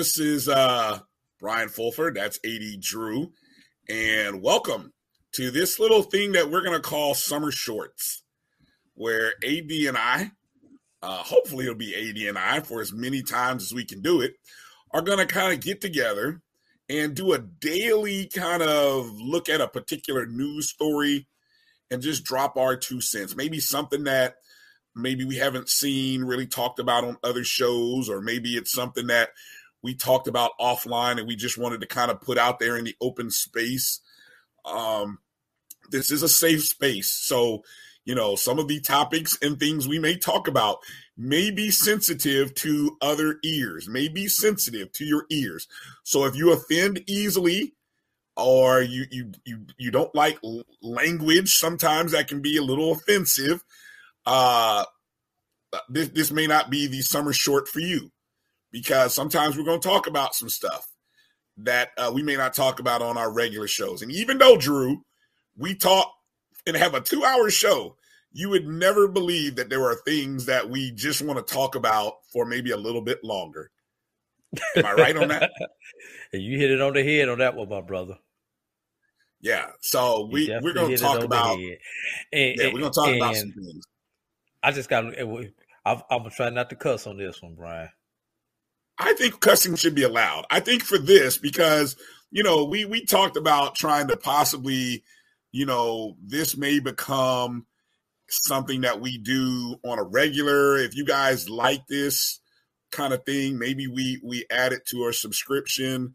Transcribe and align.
This 0.00 0.18
is 0.18 0.48
uh 0.48 1.00
Brian 1.40 1.68
Fulford. 1.68 2.14
That's 2.14 2.40
AD 2.42 2.80
Drew. 2.80 3.34
And 3.86 4.40
welcome 4.40 4.94
to 5.32 5.50
this 5.50 5.78
little 5.78 6.00
thing 6.00 6.32
that 6.32 6.50
we're 6.50 6.64
gonna 6.64 6.80
call 6.80 7.14
summer 7.14 7.50
shorts, 7.50 8.22
where 8.94 9.34
AD 9.44 9.70
and 9.70 9.98
I, 9.98 10.30
uh, 11.02 11.18
hopefully 11.18 11.66
it'll 11.66 11.76
be 11.76 11.94
AD 11.94 12.16
and 12.16 12.38
I 12.38 12.60
for 12.60 12.80
as 12.80 12.94
many 12.94 13.22
times 13.22 13.64
as 13.64 13.74
we 13.74 13.84
can 13.84 14.00
do 14.00 14.22
it, 14.22 14.36
are 14.90 15.02
gonna 15.02 15.26
kind 15.26 15.52
of 15.52 15.60
get 15.60 15.82
together 15.82 16.40
and 16.88 17.14
do 17.14 17.34
a 17.34 17.38
daily 17.38 18.26
kind 18.28 18.62
of 18.62 19.20
look 19.20 19.50
at 19.50 19.60
a 19.60 19.68
particular 19.68 20.24
news 20.24 20.70
story 20.70 21.28
and 21.90 22.00
just 22.00 22.24
drop 22.24 22.56
our 22.56 22.74
two 22.74 23.02
cents. 23.02 23.36
Maybe 23.36 23.60
something 23.60 24.04
that 24.04 24.36
maybe 24.96 25.26
we 25.26 25.36
haven't 25.36 25.68
seen 25.68 26.24
really 26.24 26.46
talked 26.46 26.78
about 26.78 27.04
on 27.04 27.18
other 27.22 27.44
shows, 27.44 28.08
or 28.08 28.22
maybe 28.22 28.56
it's 28.56 28.72
something 28.72 29.08
that 29.08 29.28
we 29.82 29.94
talked 29.94 30.28
about 30.28 30.52
offline 30.60 31.18
and 31.18 31.26
we 31.26 31.36
just 31.36 31.58
wanted 31.58 31.80
to 31.80 31.86
kind 31.86 32.10
of 32.10 32.20
put 32.20 32.38
out 32.38 32.58
there 32.58 32.76
in 32.76 32.84
the 32.84 32.96
open 33.00 33.30
space. 33.30 34.00
Um, 34.64 35.18
this 35.90 36.10
is 36.10 36.22
a 36.22 36.28
safe 36.28 36.64
space. 36.64 37.10
So, 37.10 37.64
you 38.04 38.14
know, 38.14 38.36
some 38.36 38.58
of 38.58 38.68
the 38.68 38.80
topics 38.80 39.38
and 39.42 39.58
things 39.58 39.88
we 39.88 39.98
may 39.98 40.16
talk 40.16 40.48
about 40.48 40.78
may 41.16 41.50
be 41.50 41.70
sensitive 41.70 42.54
to 42.56 42.96
other 43.00 43.38
ears, 43.42 43.88
may 43.88 44.08
be 44.08 44.28
sensitive 44.28 44.92
to 44.92 45.04
your 45.04 45.26
ears. 45.30 45.68
So 46.02 46.24
if 46.24 46.34
you 46.34 46.52
offend 46.52 47.02
easily, 47.06 47.74
or 48.36 48.80
you 48.80 49.04
you 49.10 49.32
you 49.44 49.66
you 49.76 49.90
don't 49.90 50.14
like 50.14 50.38
language 50.82 51.56
sometimes 51.56 52.12
that 52.12 52.28
can 52.28 52.40
be 52.40 52.56
a 52.56 52.62
little 52.62 52.92
offensive 52.92 53.62
uh, 54.24 54.84
this 55.88 56.08
this 56.08 56.30
may 56.30 56.46
not 56.46 56.70
be 56.70 56.86
the 56.86 57.02
summer 57.02 57.32
short 57.32 57.68
for 57.68 57.80
you 57.80 58.10
because 58.70 59.14
sometimes 59.14 59.56
we're 59.56 59.64
going 59.64 59.80
to 59.80 59.88
talk 59.88 60.06
about 60.06 60.34
some 60.34 60.48
stuff 60.48 60.88
that 61.58 61.90
uh, 61.98 62.10
we 62.12 62.22
may 62.22 62.36
not 62.36 62.54
talk 62.54 62.80
about 62.80 63.02
on 63.02 63.18
our 63.18 63.32
regular 63.32 63.68
shows. 63.68 64.02
And 64.02 64.12
even 64.12 64.38
though 64.38 64.56
Drew, 64.56 65.04
we 65.56 65.74
talk 65.74 66.12
and 66.66 66.76
have 66.76 66.94
a 66.94 67.00
two 67.00 67.24
hour 67.24 67.50
show, 67.50 67.96
you 68.32 68.48
would 68.48 68.66
never 68.66 69.08
believe 69.08 69.56
that 69.56 69.68
there 69.68 69.84
are 69.84 69.96
things 70.06 70.46
that 70.46 70.68
we 70.68 70.92
just 70.92 71.22
want 71.22 71.44
to 71.44 71.54
talk 71.54 71.74
about 71.74 72.14
for 72.32 72.44
maybe 72.44 72.70
a 72.70 72.76
little 72.76 73.02
bit 73.02 73.22
longer. 73.24 73.70
Am 74.76 74.86
I 74.86 74.92
right 74.94 75.16
on 75.16 75.28
that? 75.28 75.50
you 76.32 76.58
hit 76.58 76.70
it 76.70 76.80
on 76.80 76.92
the 76.92 77.02
head 77.02 77.28
on 77.28 77.38
that 77.38 77.54
one, 77.54 77.68
my 77.68 77.80
brother. 77.80 78.18
Yeah. 79.40 79.70
So 79.80 80.28
we 80.30 80.48
we're 80.62 80.72
going 80.72 80.90
to 80.90 80.96
talk 80.96 81.22
about. 81.22 81.58
And, 81.58 81.76
yeah, 82.32 82.72
we're 82.72 82.80
going 82.80 82.92
to 82.92 83.00
talk 83.00 83.14
about 83.14 83.36
some 83.36 83.52
things. 83.52 83.84
I 84.62 84.72
just 84.72 84.88
got. 84.88 85.04
I'm, 85.86 86.02
I'm 86.10 86.18
gonna 86.18 86.30
try 86.30 86.50
not 86.50 86.68
to 86.70 86.76
cuss 86.76 87.06
on 87.06 87.16
this 87.16 87.40
one, 87.40 87.54
Brian. 87.54 87.88
I 89.00 89.14
think 89.14 89.40
cussing 89.40 89.76
should 89.76 89.94
be 89.94 90.02
allowed. 90.02 90.46
I 90.50 90.60
think 90.60 90.84
for 90.84 90.98
this 90.98 91.38
because 91.38 91.96
you 92.30 92.42
know 92.42 92.64
we 92.64 92.84
we 92.84 93.04
talked 93.04 93.36
about 93.36 93.74
trying 93.74 94.08
to 94.08 94.16
possibly, 94.16 95.02
you 95.52 95.66
know, 95.66 96.16
this 96.22 96.56
may 96.56 96.80
become 96.80 97.66
something 98.28 98.82
that 98.82 99.00
we 99.00 99.18
do 99.18 99.76
on 99.84 99.98
a 99.98 100.04
regular. 100.04 100.76
If 100.76 100.94
you 100.94 101.04
guys 101.04 101.48
like 101.48 101.86
this 101.88 102.40
kind 102.92 103.12
of 103.12 103.24
thing, 103.24 103.58
maybe 103.58 103.86
we 103.86 104.20
we 104.22 104.44
add 104.50 104.72
it 104.72 104.86
to 104.86 105.02
our 105.02 105.12
subscription 105.12 106.14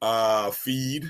uh 0.00 0.50
feed. 0.50 1.04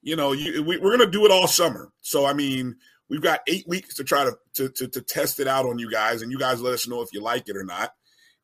You 0.00 0.16
know, 0.16 0.32
you, 0.32 0.62
we, 0.62 0.78
we're 0.78 0.96
gonna 0.96 1.10
do 1.10 1.26
it 1.26 1.30
all 1.30 1.46
summer. 1.46 1.92
So 2.00 2.24
I 2.24 2.32
mean, 2.32 2.76
We've 3.08 3.22
got 3.22 3.40
eight 3.46 3.66
weeks 3.66 3.94
to 3.94 4.04
try 4.04 4.24
to, 4.24 4.36
to 4.54 4.68
to, 4.68 4.88
to 4.88 5.00
test 5.00 5.40
it 5.40 5.48
out 5.48 5.66
on 5.66 5.78
you 5.78 5.90
guys, 5.90 6.22
and 6.22 6.30
you 6.30 6.38
guys 6.38 6.60
let 6.60 6.74
us 6.74 6.86
know 6.86 7.00
if 7.00 7.08
you 7.12 7.20
like 7.20 7.48
it 7.48 7.56
or 7.56 7.64
not, 7.64 7.92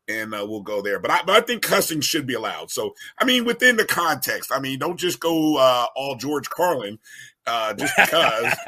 and 0.08 0.34
uh, 0.34 0.44
we'll 0.48 0.62
go 0.62 0.82
there. 0.82 0.98
But 0.98 1.10
I, 1.10 1.20
but 1.24 1.36
I 1.36 1.40
think 1.40 1.62
cussing 1.62 2.00
should 2.00 2.26
be 2.26 2.34
allowed. 2.34 2.70
So 2.70 2.94
I 3.18 3.24
mean, 3.24 3.44
within 3.44 3.76
the 3.76 3.84
context, 3.84 4.50
I 4.52 4.60
mean, 4.60 4.78
don't 4.78 4.98
just 4.98 5.20
go 5.20 5.56
uh, 5.56 5.86
all 5.96 6.16
George 6.16 6.48
Carlin 6.50 6.98
uh, 7.46 7.74
just 7.74 7.94
because. 7.96 8.54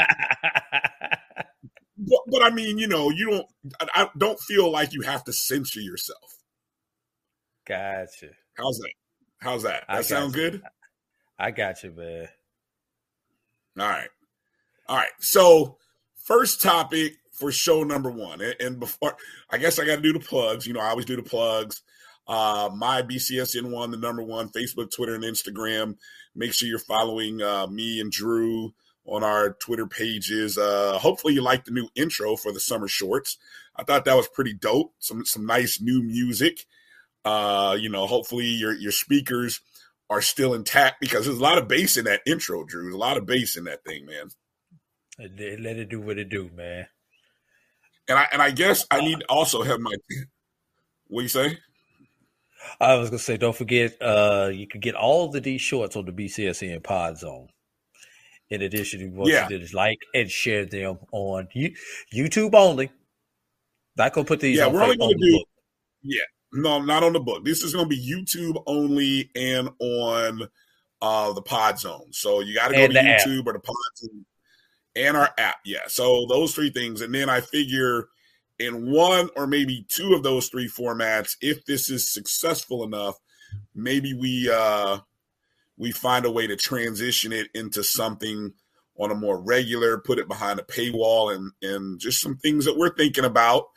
but, 1.98 2.20
but, 2.28 2.42
I 2.42 2.50
mean, 2.50 2.78
you 2.78 2.88
know, 2.88 3.10
you 3.10 3.30
don't. 3.30 3.46
I, 3.80 4.02
I 4.02 4.08
don't 4.16 4.40
feel 4.40 4.70
like 4.70 4.92
you 4.92 5.02
have 5.02 5.24
to 5.24 5.32
censor 5.32 5.80
yourself. 5.80 6.42
Gotcha. 7.66 8.30
How's 8.54 8.78
that? 8.78 8.92
How's 9.38 9.62
that? 9.64 9.84
That 9.88 10.04
sound 10.04 10.34
you. 10.34 10.50
good? 10.50 10.62
I 11.38 11.50
got 11.50 11.82
you, 11.82 11.92
man. 11.92 12.28
All 13.78 13.88
right. 13.88 14.08
All 14.88 14.96
right. 14.96 15.10
So 15.20 15.76
first 16.24 16.62
topic 16.62 17.16
for 17.36 17.52
show 17.52 17.82
number 17.82 18.10
one. 18.10 18.40
And 18.60 18.80
before, 18.80 19.16
I 19.50 19.58
guess 19.58 19.78
I 19.78 19.86
got 19.86 19.96
to 19.96 20.02
do 20.02 20.12
the 20.12 20.20
plugs. 20.20 20.66
You 20.66 20.72
know, 20.72 20.80
I 20.80 20.88
always 20.88 21.06
do 21.06 21.16
the 21.16 21.22
plugs. 21.22 21.82
Uh, 22.26 22.70
my 22.74 23.02
BCSN 23.02 23.70
one, 23.70 23.90
the 23.90 23.96
number 23.96 24.22
one, 24.22 24.48
Facebook, 24.48 24.90
Twitter, 24.90 25.14
and 25.14 25.24
Instagram. 25.24 25.96
Make 26.34 26.52
sure 26.52 26.68
you're 26.68 26.78
following 26.78 27.40
uh, 27.40 27.66
me 27.68 28.00
and 28.00 28.10
Drew 28.10 28.74
on 29.04 29.22
our 29.22 29.52
Twitter 29.54 29.86
pages. 29.86 30.58
Uh, 30.58 30.98
hopefully, 30.98 31.34
you 31.34 31.42
like 31.42 31.64
the 31.64 31.70
new 31.70 31.88
intro 31.94 32.36
for 32.36 32.52
the 32.52 32.60
summer 32.60 32.88
shorts. 32.88 33.38
I 33.76 33.84
thought 33.84 34.04
that 34.06 34.16
was 34.16 34.28
pretty 34.28 34.54
dope. 34.54 34.94
Some 34.98 35.24
some 35.24 35.46
nice 35.46 35.80
new 35.80 36.02
music. 36.02 36.66
Uh, 37.24 37.76
you 37.78 37.88
know, 37.88 38.06
hopefully 38.06 38.46
your 38.46 38.72
your 38.72 38.92
speakers 38.92 39.60
are 40.08 40.22
still 40.22 40.54
intact 40.54 41.00
because 41.00 41.26
there's 41.26 41.38
a 41.38 41.42
lot 41.42 41.58
of 41.58 41.68
bass 41.68 41.96
in 41.96 42.04
that 42.04 42.22
intro, 42.26 42.64
Drew. 42.64 42.82
There's 42.82 42.94
a 42.94 42.98
lot 42.98 43.16
of 43.16 43.26
bass 43.26 43.56
in 43.56 43.64
that 43.64 43.84
thing, 43.84 44.06
man. 44.06 44.30
Let 45.18 45.76
it 45.76 45.88
do 45.88 46.00
what 46.00 46.18
it 46.18 46.28
do, 46.28 46.50
man. 46.54 46.86
And 48.08 48.18
I 48.18 48.28
and 48.32 48.42
I 48.42 48.50
guess 48.50 48.86
I 48.90 49.00
need 49.00 49.20
to 49.20 49.26
also 49.28 49.62
have 49.62 49.80
my. 49.80 49.94
What 51.08 51.22
you 51.22 51.28
say? 51.28 51.58
I 52.80 52.96
was 52.96 53.10
gonna 53.10 53.18
say, 53.18 53.36
don't 53.36 53.56
forget, 53.56 53.96
uh, 54.00 54.50
you 54.52 54.66
can 54.66 54.80
get 54.80 54.94
all 54.94 55.34
of 55.34 55.42
these 55.42 55.60
shorts 55.60 55.96
on 55.96 56.04
the 56.04 56.12
BCSN 56.12 56.82
Pod 56.82 57.18
Zone. 57.18 57.48
In 58.50 58.62
addition 58.62 59.00
to 59.00 59.06
what 59.08 59.28
yeah. 59.28 59.44
you 59.44 59.48
did 59.50 59.62
is 59.62 59.74
like 59.74 59.98
and 60.14 60.30
share 60.30 60.64
them 60.64 60.98
on 61.12 61.48
YouTube 61.54 62.54
only. 62.54 62.90
Not 63.96 64.12
gonna 64.12 64.26
put 64.26 64.40
these. 64.40 64.58
Yeah, 64.58 64.68
we're 64.68 64.82
only 64.82 64.96
gonna 64.96 65.14
do. 65.14 65.44
Yeah, 66.02 66.22
no, 66.52 66.80
not 66.80 67.02
on 67.02 67.12
the 67.12 67.20
book. 67.20 67.44
This 67.44 67.62
is 67.62 67.74
gonna 67.74 67.88
be 67.88 67.98
YouTube 67.98 68.62
only 68.66 69.30
and 69.34 69.70
on 69.80 70.48
uh 71.02 71.32
the 71.32 71.42
Pod 71.42 71.78
Zone. 71.78 72.12
So 72.12 72.40
you 72.40 72.54
got 72.54 72.68
to 72.68 72.74
go 72.74 72.86
to 72.86 72.94
YouTube 72.94 73.40
app. 73.40 73.46
or 73.46 73.52
the 73.54 73.60
Pod 73.60 73.76
Zone 73.96 74.26
and 74.96 75.16
our 75.16 75.30
app. 75.38 75.58
Yeah. 75.64 75.86
So 75.88 76.26
those 76.28 76.54
three 76.54 76.70
things. 76.70 77.00
And 77.00 77.14
then 77.14 77.28
I 77.28 77.40
figure 77.40 78.08
in 78.58 78.90
one 78.90 79.28
or 79.36 79.46
maybe 79.46 79.84
two 79.88 80.14
of 80.14 80.22
those 80.22 80.48
three 80.48 80.68
formats, 80.68 81.36
if 81.40 81.64
this 81.66 81.90
is 81.90 82.10
successful 82.10 82.82
enough, 82.82 83.16
maybe 83.74 84.14
we 84.14 84.50
uh 84.52 84.98
we 85.78 85.92
find 85.92 86.24
a 86.24 86.30
way 86.30 86.46
to 86.46 86.56
transition 86.56 87.32
it 87.32 87.48
into 87.54 87.84
something 87.84 88.52
on 88.98 89.10
a 89.10 89.14
more 89.14 89.38
regular, 89.38 89.98
put 89.98 90.18
it 90.18 90.26
behind 90.26 90.58
a 90.58 90.62
paywall 90.62 91.34
and 91.34 91.52
and 91.62 92.00
just 92.00 92.20
some 92.20 92.36
things 92.38 92.64
that 92.64 92.78
we're 92.78 92.94
thinking 92.94 93.24
about 93.24 93.68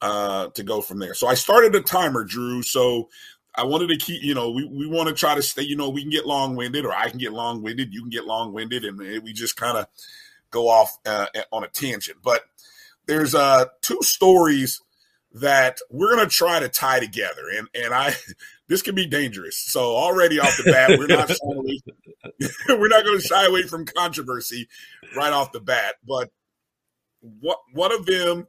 uh 0.00 0.48
to 0.50 0.62
go 0.62 0.80
from 0.80 1.00
there. 1.00 1.14
So 1.14 1.26
I 1.26 1.34
started 1.34 1.74
a 1.74 1.80
timer, 1.80 2.24
Drew. 2.24 2.62
So 2.62 3.08
I 3.54 3.64
wanted 3.64 3.88
to 3.88 3.98
keep, 3.98 4.22
you 4.22 4.34
know, 4.34 4.50
we, 4.50 4.64
we 4.64 4.86
want 4.86 5.08
to 5.08 5.14
try 5.14 5.34
to 5.34 5.42
stay, 5.42 5.62
you 5.62 5.76
know, 5.76 5.90
we 5.90 6.00
can 6.00 6.10
get 6.10 6.26
long 6.26 6.56
winded 6.56 6.86
or 6.86 6.92
I 6.92 7.10
can 7.10 7.18
get 7.18 7.32
long 7.32 7.62
winded, 7.62 7.92
you 7.92 8.00
can 8.00 8.08
get 8.08 8.24
long 8.24 8.52
winded, 8.54 8.84
and 8.84 8.98
we 9.22 9.32
just 9.34 9.56
kind 9.56 9.76
of 9.76 9.86
go 10.52 10.68
off 10.68 10.96
uh, 11.04 11.26
on 11.50 11.64
a 11.64 11.68
tangent. 11.68 12.18
But 12.22 12.44
there's 13.06 13.34
uh, 13.34 13.66
two 13.80 13.98
stories 14.02 14.80
that 15.34 15.78
we're 15.90 16.14
going 16.14 16.28
to 16.28 16.34
try 16.34 16.60
to 16.60 16.68
tie 16.68 17.00
together, 17.00 17.42
and 17.56 17.66
and 17.74 17.92
I 17.92 18.14
this 18.68 18.82
can 18.82 18.94
be 18.94 19.06
dangerous. 19.06 19.56
So 19.56 19.80
already 19.80 20.38
off 20.38 20.56
the 20.56 20.70
bat, 20.70 20.98
we're 20.98 21.06
not 21.08 21.30
we're 22.68 22.88
not 22.88 23.04
going 23.04 23.18
to 23.18 23.26
shy 23.26 23.46
away 23.46 23.62
from 23.62 23.84
controversy 23.84 24.68
right 25.16 25.32
off 25.32 25.52
the 25.52 25.60
bat. 25.60 25.96
But 26.06 26.30
what 27.20 27.58
one 27.72 27.92
of 27.92 28.06
them 28.06 28.46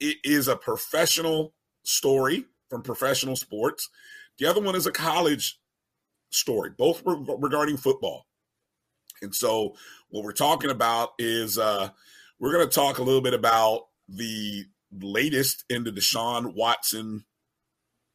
is 0.00 0.48
a 0.48 0.56
professional 0.56 1.54
story 1.82 2.46
from 2.68 2.82
professional 2.82 3.36
sports. 3.36 3.88
The 4.38 4.46
other 4.46 4.60
one 4.60 4.74
is 4.74 4.86
a 4.86 4.92
college 4.92 5.58
story, 6.30 6.70
both 6.76 7.02
regarding 7.04 7.76
football. 7.76 8.26
And 9.22 9.34
so 9.34 9.76
what 10.10 10.24
we're 10.24 10.32
talking 10.32 10.70
about 10.70 11.12
is 11.18 11.58
uh, 11.58 11.90
we're 12.38 12.52
going 12.52 12.68
to 12.68 12.74
talk 12.74 12.98
a 12.98 13.02
little 13.02 13.20
bit 13.20 13.34
about 13.34 13.86
the 14.08 14.64
latest 15.00 15.64
in 15.70 15.84
the 15.84 15.92
Deshaun 15.92 16.54
Watson 16.54 17.24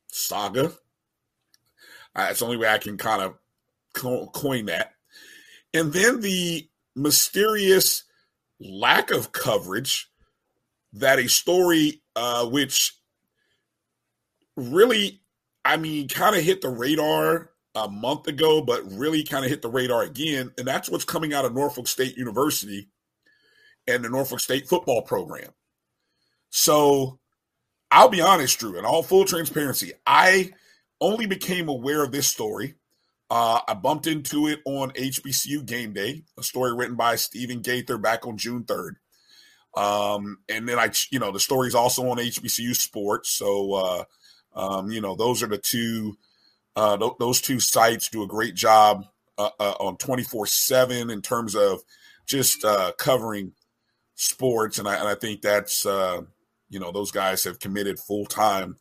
saga. 0.07 0.73
Uh, 2.15 2.27
it's 2.29 2.39
the 2.39 2.45
only 2.45 2.57
way 2.57 2.67
I 2.67 2.77
can 2.77 2.97
kind 2.97 3.21
of 3.21 3.35
co- 3.93 4.27
coin 4.27 4.65
that. 4.65 4.93
And 5.73 5.93
then 5.93 6.21
the 6.21 6.67
mysterious 6.95 8.03
lack 8.59 9.11
of 9.11 9.31
coverage 9.31 10.09
that 10.93 11.19
a 11.19 11.27
story 11.27 12.01
uh, 12.15 12.45
which 12.47 12.97
really, 14.55 15.21
I 15.63 15.77
mean, 15.77 16.07
kind 16.07 16.35
of 16.35 16.43
hit 16.43 16.61
the 16.61 16.69
radar 16.69 17.51
a 17.85 17.89
month 17.89 18.27
ago, 18.27 18.61
but 18.61 18.83
really 18.91 19.23
kind 19.23 19.45
of 19.45 19.51
hit 19.51 19.61
the 19.61 19.69
radar 19.69 20.03
again. 20.03 20.51
And 20.57 20.67
that's 20.67 20.89
what's 20.89 21.05
coming 21.05 21.33
out 21.33 21.45
of 21.45 21.53
Norfolk 21.53 21.87
State 21.87 22.17
University 22.17 22.89
and 23.87 24.03
the 24.03 24.09
Norfolk 24.09 24.39
State 24.39 24.67
football 24.67 25.01
program. 25.01 25.51
So 26.49 27.19
I'll 27.91 28.09
be 28.09 28.21
honest, 28.21 28.59
Drew, 28.59 28.77
in 28.77 28.85
all 28.85 29.03
full 29.03 29.25
transparency, 29.25 29.93
I 30.05 30.53
only 30.99 31.25
became 31.25 31.69
aware 31.69 32.03
of 32.03 32.11
this 32.11 32.27
story. 32.27 32.75
Uh, 33.29 33.59
I 33.67 33.73
bumped 33.73 34.07
into 34.07 34.47
it 34.47 34.59
on 34.65 34.91
HBCU 34.91 35.65
Game 35.65 35.93
Day, 35.93 36.23
a 36.37 36.43
story 36.43 36.73
written 36.73 36.95
by 36.95 37.15
Stephen 37.15 37.61
Gaither 37.61 37.97
back 37.97 38.25
on 38.25 38.37
June 38.37 38.63
3rd. 38.63 38.95
Um, 39.75 40.39
and 40.49 40.67
then 40.67 40.79
I, 40.79 40.91
you 41.11 41.19
know, 41.19 41.31
the 41.31 41.39
story's 41.39 41.75
also 41.75 42.09
on 42.09 42.17
HBCU 42.17 42.75
Sports. 42.75 43.29
So, 43.29 43.73
uh, 43.73 44.03
um, 44.55 44.91
you 44.91 45.01
know, 45.01 45.15
those 45.15 45.43
are 45.43 45.47
the 45.47 45.57
two, 45.57 46.17
uh, 46.77 46.95
th- 46.95 47.13
those 47.19 47.41
two 47.41 47.59
sites 47.59 48.07
do 48.07 48.23
a 48.23 48.27
great 48.27 48.53
job 48.55 49.05
uh, 49.37 49.49
uh 49.59 49.73
on 49.79 49.97
24 49.97 50.45
7 50.45 51.09
in 51.09 51.21
terms 51.21 51.55
of 51.55 51.81
just 52.27 52.63
uh, 52.63 52.91
covering 52.97 53.53
sports. 54.15 54.77
And 54.77 54.87
I, 54.87 54.95
and 54.95 55.07
I 55.07 55.15
think 55.15 55.41
that's, 55.41 55.85
uh, 55.85 56.21
you 56.69 56.79
know, 56.79 56.91
those 56.91 57.11
guys 57.11 57.43
have 57.45 57.59
committed 57.59 57.99
full 57.99 58.25
time 58.25 58.77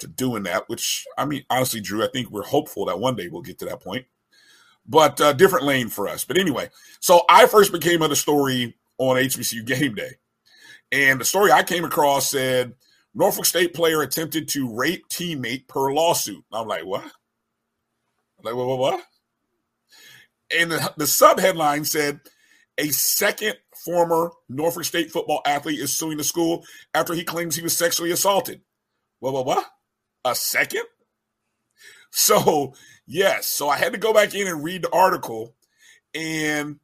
to 0.00 0.06
doing 0.06 0.42
that, 0.44 0.68
which 0.68 1.06
I 1.16 1.24
mean, 1.24 1.44
honestly, 1.48 1.80
Drew, 1.80 2.04
I 2.04 2.08
think 2.08 2.30
we're 2.30 2.42
hopeful 2.42 2.84
that 2.86 3.00
one 3.00 3.16
day 3.16 3.28
we'll 3.28 3.42
get 3.42 3.58
to 3.60 3.64
that 3.64 3.80
point. 3.80 4.06
But 4.86 5.20
uh, 5.20 5.32
different 5.32 5.64
lane 5.64 5.88
for 5.88 6.08
us. 6.08 6.24
But 6.24 6.38
anyway, 6.38 6.70
so 7.00 7.22
I 7.28 7.46
first 7.46 7.72
became 7.72 8.02
of 8.02 8.10
the 8.10 8.16
story 8.16 8.76
on 8.98 9.16
HBCU 9.16 9.64
game 9.64 9.94
day. 9.94 10.12
And 10.92 11.20
the 11.20 11.24
story 11.24 11.52
I 11.52 11.62
came 11.62 11.84
across 11.84 12.30
said 12.30 12.74
Norfolk 13.14 13.44
State 13.44 13.74
player 13.74 14.02
attempted 14.02 14.48
to 14.48 14.74
rape 14.74 15.08
teammate 15.08 15.66
per 15.68 15.92
lawsuit. 15.92 16.44
I'm 16.52 16.68
like, 16.68 16.86
what? 16.86 17.10
I'm 18.38 18.44
like, 18.44 18.54
what, 18.54 18.66
what, 18.66 18.78
what? 18.78 19.02
And 20.56 20.72
the, 20.72 20.92
the 20.96 21.06
sub 21.06 21.38
headline 21.38 21.84
said 21.84 22.20
a 22.78 22.88
second 22.88 23.56
former 23.84 24.30
Norfolk 24.48 24.84
State 24.84 25.10
football 25.10 25.42
athlete 25.44 25.80
is 25.80 25.92
suing 25.92 26.16
the 26.16 26.24
school 26.24 26.64
after 26.94 27.12
he 27.14 27.24
claims 27.24 27.56
he 27.56 27.62
was 27.62 27.76
sexually 27.76 28.10
assaulted. 28.10 28.60
What, 29.20 29.32
what, 29.32 29.46
what? 29.46 29.66
A 30.24 30.34
second? 30.34 30.84
So, 32.10 32.74
yes. 33.06 33.46
So 33.46 33.68
I 33.68 33.76
had 33.76 33.92
to 33.92 33.98
go 33.98 34.12
back 34.12 34.34
in 34.34 34.46
and 34.46 34.62
read 34.62 34.82
the 34.82 34.92
article. 34.92 35.54
And 36.14 36.78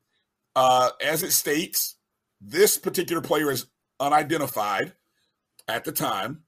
uh, 0.56 0.90
as 1.00 1.22
it 1.22 1.32
states, 1.32 1.96
this 2.40 2.76
particular 2.76 3.22
player 3.22 3.50
is 3.50 3.66
unidentified 4.00 4.92
at 5.68 5.84
the 5.84 5.92
time. 5.92 6.42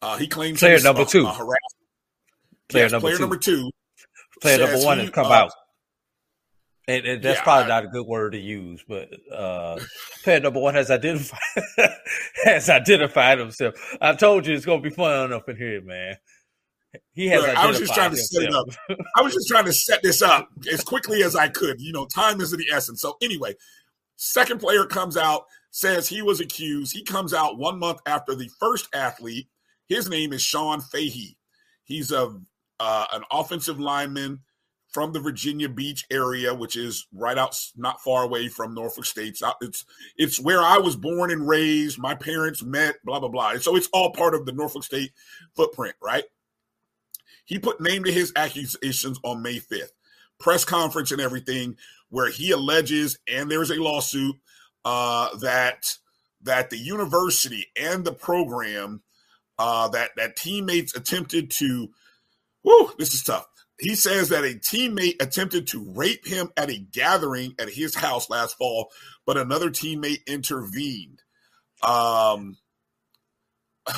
Uh, 0.00 0.16
he 0.16 0.28
claims 0.28 0.60
player 0.60 0.78
number 0.80 1.04
two. 1.04 1.24
Player, 2.68 2.84
yes, 2.84 2.92
number, 2.92 3.06
player 3.06 3.16
two. 3.16 3.20
number 3.20 3.36
two. 3.36 3.70
Player 4.40 4.58
number 4.58 4.84
one 4.84 4.98
has 4.98 5.10
come 5.10 5.26
uh, 5.26 5.34
out. 5.34 5.52
And, 6.88 7.04
and 7.04 7.22
that's 7.22 7.38
yeah, 7.38 7.42
probably 7.42 7.64
I, 7.64 7.68
not 7.68 7.84
a 7.84 7.88
good 7.88 8.06
word 8.06 8.32
to 8.32 8.38
use, 8.38 8.84
but 8.86 9.08
uh, 9.32 9.78
player 10.22 10.38
number 10.38 10.60
one 10.60 10.74
has 10.74 10.90
identified 10.90 11.40
has 12.44 12.70
identified 12.70 13.38
himself. 13.38 13.74
I 14.00 14.14
told 14.14 14.46
you 14.46 14.54
it's 14.54 14.64
gonna 14.64 14.80
be 14.80 14.90
fun 14.90 15.32
up 15.32 15.48
in 15.48 15.56
here, 15.56 15.82
man. 15.82 16.16
He 17.12 17.26
has. 17.28 17.42
Look, 17.42 17.56
I 17.56 17.66
was 17.66 17.80
just 17.80 17.92
trying 17.92 18.12
to 18.12 18.16
set 18.16 18.44
it 18.44 18.54
up. 18.54 18.68
I 19.16 19.22
was 19.22 19.34
just 19.34 19.48
trying 19.48 19.64
to 19.64 19.72
set 19.72 20.02
this 20.04 20.22
up 20.22 20.48
as 20.70 20.84
quickly 20.84 21.24
as 21.24 21.34
I 21.34 21.48
could. 21.48 21.80
You 21.80 21.92
know, 21.92 22.06
time 22.06 22.40
is 22.40 22.52
of 22.52 22.60
the 22.60 22.70
essence. 22.70 23.02
So 23.02 23.16
anyway, 23.20 23.56
second 24.16 24.60
player 24.60 24.86
comes 24.86 25.16
out 25.16 25.46
says 25.76 26.08
he 26.08 26.22
was 26.22 26.40
accused. 26.40 26.94
He 26.94 27.02
comes 27.02 27.34
out 27.34 27.58
one 27.58 27.78
month 27.78 28.00
after 28.06 28.34
the 28.34 28.48
first 28.58 28.88
athlete. 28.94 29.48
His 29.88 30.08
name 30.08 30.32
is 30.32 30.40
Sean 30.40 30.80
Fahey. 30.80 31.36
He's 31.84 32.10
a 32.10 32.40
uh, 32.80 33.06
an 33.12 33.22
offensive 33.30 33.80
lineman 33.80 34.40
from 34.88 35.12
the 35.12 35.20
Virginia 35.20 35.68
Beach 35.68 36.06
area, 36.10 36.54
which 36.54 36.76
is 36.76 37.06
right 37.12 37.36
out 37.36 37.54
not 37.76 38.00
far 38.00 38.22
away 38.22 38.48
from 38.48 38.74
Norfolk 38.74 39.04
State. 39.04 39.38
It's 39.60 39.84
it's 40.16 40.40
where 40.40 40.62
I 40.62 40.78
was 40.78 40.96
born 40.96 41.30
and 41.30 41.46
raised. 41.46 41.98
My 41.98 42.14
parents 42.14 42.62
met. 42.62 42.96
Blah 43.04 43.20
blah 43.20 43.28
blah. 43.28 43.50
And 43.50 43.62
so 43.62 43.76
it's 43.76 43.90
all 43.92 44.12
part 44.12 44.34
of 44.34 44.46
the 44.46 44.52
Norfolk 44.52 44.84
State 44.84 45.12
footprint, 45.54 45.96
right? 46.02 46.24
He 47.44 47.58
put 47.58 47.80
name 47.80 48.04
to 48.04 48.12
his 48.12 48.32
accusations 48.36 49.20
on 49.22 49.42
May 49.42 49.58
fifth, 49.58 49.92
press 50.38 50.64
conference 50.64 51.12
and 51.12 51.20
everything, 51.20 51.76
where 52.08 52.30
he 52.30 52.50
alleges, 52.50 53.18
and 53.30 53.50
there's 53.50 53.70
a 53.70 53.74
lawsuit 53.82 54.36
uh, 54.84 55.36
that 55.38 55.94
that 56.42 56.70
the 56.70 56.78
university 56.78 57.66
and 57.78 58.04
the 58.04 58.14
program 58.14 59.02
uh, 59.58 59.88
that 59.88 60.12
that 60.16 60.36
teammates 60.36 60.96
attempted 60.96 61.50
to. 61.50 61.90
Whoo, 62.66 62.90
this 62.98 63.14
is 63.14 63.22
tough. 63.22 63.46
He 63.78 63.94
says 63.94 64.30
that 64.30 64.44
a 64.44 64.54
teammate 64.54 65.22
attempted 65.22 65.68
to 65.68 65.92
rape 65.94 66.26
him 66.26 66.50
at 66.56 66.68
a 66.68 66.78
gathering 66.78 67.54
at 67.60 67.70
his 67.70 67.94
house 67.94 68.28
last 68.28 68.58
fall, 68.58 68.90
but 69.24 69.36
another 69.36 69.70
teammate 69.70 70.26
intervened. 70.26 71.22
Um, 71.82 72.56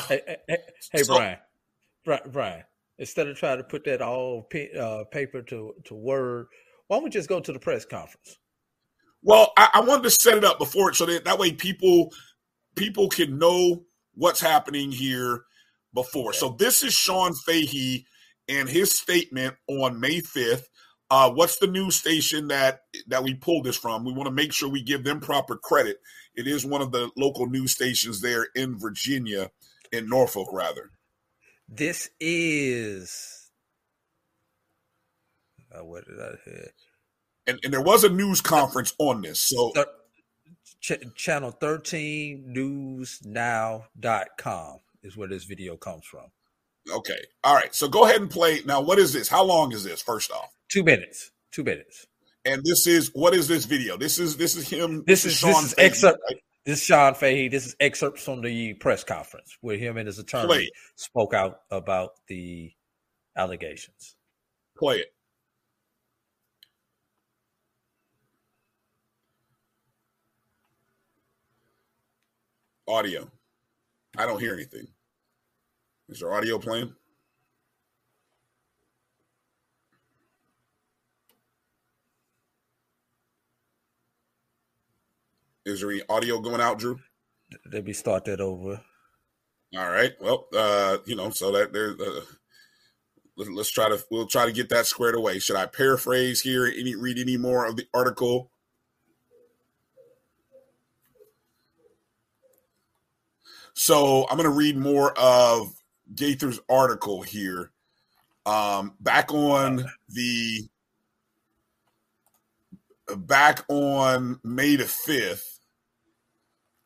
hey, 0.09 0.21
hey, 0.47 0.59
hey 0.93 1.03
so, 1.03 1.17
Brian, 1.17 1.39
Brian, 2.05 2.31
Brian, 2.31 2.65
instead 2.99 3.29
of 3.29 3.39
trying 3.39 3.59
to 3.59 3.65
put 3.65 3.85
that 3.85 4.03
all 4.03 4.47
uh, 4.79 5.05
paper 5.11 5.43
to, 5.43 5.75
to 5.85 5.95
word, 5.95 6.49
why 6.89 6.97
don't 6.97 7.05
we 7.05 7.11
just 7.11 7.29
go 7.29 7.41
to 7.41 7.53
the 7.53 7.61
press 7.61 7.87
conference? 7.87 8.37
Well, 9.23 9.53
I, 9.57 9.71
I 9.75 9.81
wanted 9.81 10.03
to 10.03 10.11
set 10.11 10.37
it 10.37 10.45
up 10.45 10.59
before 10.59 10.91
it 10.91 10.97
so 10.97 11.07
that 11.07 11.25
that 11.25 11.39
way 11.39 11.53
people 11.53 12.13
people 12.77 13.09
can 13.09 13.39
know 13.39 13.85
what's 14.15 14.41
happening 14.41 14.93
here 14.93 15.45
before. 15.95 16.31
Okay. 16.31 16.39
So 16.39 16.57
this 16.59 16.83
is 16.83 16.93
Sean 16.93 17.33
Fahey 17.35 18.05
and 18.49 18.69
his 18.69 18.93
statement 18.93 19.57
on 19.67 20.01
May 20.01 20.21
5th. 20.21 20.65
Uh, 21.11 21.31
what's 21.31 21.59
the 21.59 21.67
news 21.67 21.97
station 21.97 22.49
that 22.49 22.83
that 23.07 23.23
we 23.23 23.35
pulled 23.35 23.65
this 23.65 23.77
from? 23.77 24.05
We 24.05 24.13
want 24.13 24.27
to 24.27 24.35
make 24.35 24.53
sure 24.53 24.69
we 24.69 24.83
give 24.83 25.05
them 25.05 25.21
proper 25.21 25.57
credit. 25.57 25.99
It 26.35 26.47
is 26.47 26.67
one 26.67 26.83
of 26.83 26.93
the 26.93 27.11
local 27.17 27.47
news 27.47 27.73
stations 27.73 28.21
there 28.21 28.49
in 28.55 28.79
Virginia, 28.79 29.51
in 29.91 30.09
Norfolk, 30.09 30.49
rather. 30.53 30.91
This 31.67 32.11
is. 32.21 33.51
Uh, 35.75 35.85
what 35.85 36.07
did 36.07 36.21
I 36.21 36.33
hear? 36.45 36.69
and, 37.49 37.59
and 37.65 37.73
there 37.73 37.81
was 37.81 38.05
a 38.05 38.09
news 38.09 38.41
conference 38.41 38.95
on 38.99 39.23
this. 39.23 39.41
So 39.41 39.73
Ch- 40.81 40.93
channel 41.17 41.51
13 41.51 42.55
newsnow.com 42.55 44.79
is 45.03 45.17
where 45.17 45.29
this 45.29 45.45
video 45.45 45.77
comes 45.77 46.05
from. 46.05 46.27
Okay. 46.91 47.19
All 47.45 47.55
right. 47.55 47.75
So 47.75 47.89
go 47.89 48.05
ahead 48.05 48.21
and 48.21 48.31
play. 48.31 48.61
Now, 48.65 48.81
what 48.81 48.99
is 48.99 49.13
this? 49.13 49.29
How 49.29 49.45
long 49.45 49.73
is 49.73 49.85
this, 49.85 50.03
first 50.03 50.31
off? 50.31 50.55
Two 50.69 50.83
minutes. 50.83 51.31
Two 51.53 51.65
minutes. 51.65 52.07
And 52.45 52.63
this 52.65 52.87
is 52.87 53.11
what 53.15 53.35
is 53.35 53.49
this 53.49 53.65
video? 53.65 53.97
This 53.97 54.19
is 54.19 54.37
this 54.37 54.57
is 54.57 54.69
him. 54.69 55.05
This, 55.07 55.25
this 55.25 55.33
is, 55.33 55.39
Sean 55.39 55.53
this 55.53 55.65
is 55.65 55.75
Fahey, 55.75 55.87
excerpt. 55.87 56.19
Right? 56.31 56.41
This 56.65 56.79
is 56.79 56.85
Sean 56.85 57.15
Fahey. 57.15 57.49
This 57.49 57.67
is 57.67 57.77
excerpts 57.81 58.25
from 58.25 58.43
the 58.43 58.75
press 58.75 59.05
conference 59.05 59.57
where 59.61 59.77
him 59.77 59.97
and 59.97 60.07
his 60.07 60.19
attorney 60.19 60.47
Play 60.47 60.71
spoke 60.97 61.35
out 61.35 61.61
about 61.71 62.13
the 62.29 62.73
allegations. 63.37 64.17
Play 64.77 64.99
it. 64.99 65.13
audio. 72.89 73.31
I 74.17 74.27
don't 74.27 74.41
hear 74.41 74.55
anything. 74.55 74.89
Is 76.09 76.21
there 76.21 76.33
audio 76.33 76.59
playing? 76.59 76.95
Is 85.67 85.81
there 85.83 85.91
any 85.91 86.01
audio 86.09 86.41
going 86.41 86.63
out, 86.63 86.79
Drew? 86.79 86.99
Let 87.71 87.85
me 87.85 87.93
start 87.93 88.25
that 88.25 88.41
over. 88.41 88.81
All 89.77 89.91
right. 89.91 90.15
Well, 90.19 90.47
uh, 90.57 90.99
you 91.05 91.15
know, 91.15 91.29
so 91.29 91.53
that 91.53 91.75
there's. 91.75 92.01
Uh, 92.01 92.23
let's 93.37 93.71
try 93.71 93.91
to 93.91 94.03
we'll 94.11 94.27
try 94.27 94.47
to 94.47 94.53
get 94.53 94.71
that 94.71 94.87
squared 94.87 95.15
away. 95.15 95.39
Should 95.39 95.57
I 95.57 95.67
paraphrase 95.67 96.41
here? 96.41 96.67
Any 96.67 96.95
read 96.95 97.19
any 97.19 97.37
more 97.37 97.67
of 97.67 97.77
the 97.77 97.87
article? 97.93 98.51
So 103.75 104.27
I'm 104.29 104.37
going 104.37 104.49
to 104.49 104.57
read 104.57 104.77
more 104.77 105.17
of 105.19 105.78
Gaither's 106.15 106.61
article 106.69 107.23
here. 107.23 107.71
Um, 108.47 108.95
back 109.01 109.33
on 109.33 109.85
the 110.09 110.69
back 113.17 113.65
on 113.69 114.41
May 114.43 114.77
the 114.77 114.85
fifth, 114.85 115.61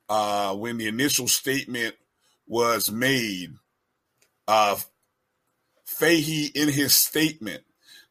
uh, 0.08 0.54
when 0.54 0.76
the 0.76 0.88
initial 0.88 1.28
statement 1.28 1.94
was 2.46 2.90
made, 2.90 3.54
uh, 4.48 4.76
Fahey 5.84 6.50
in 6.54 6.68
his 6.68 6.94
statement 6.94 7.62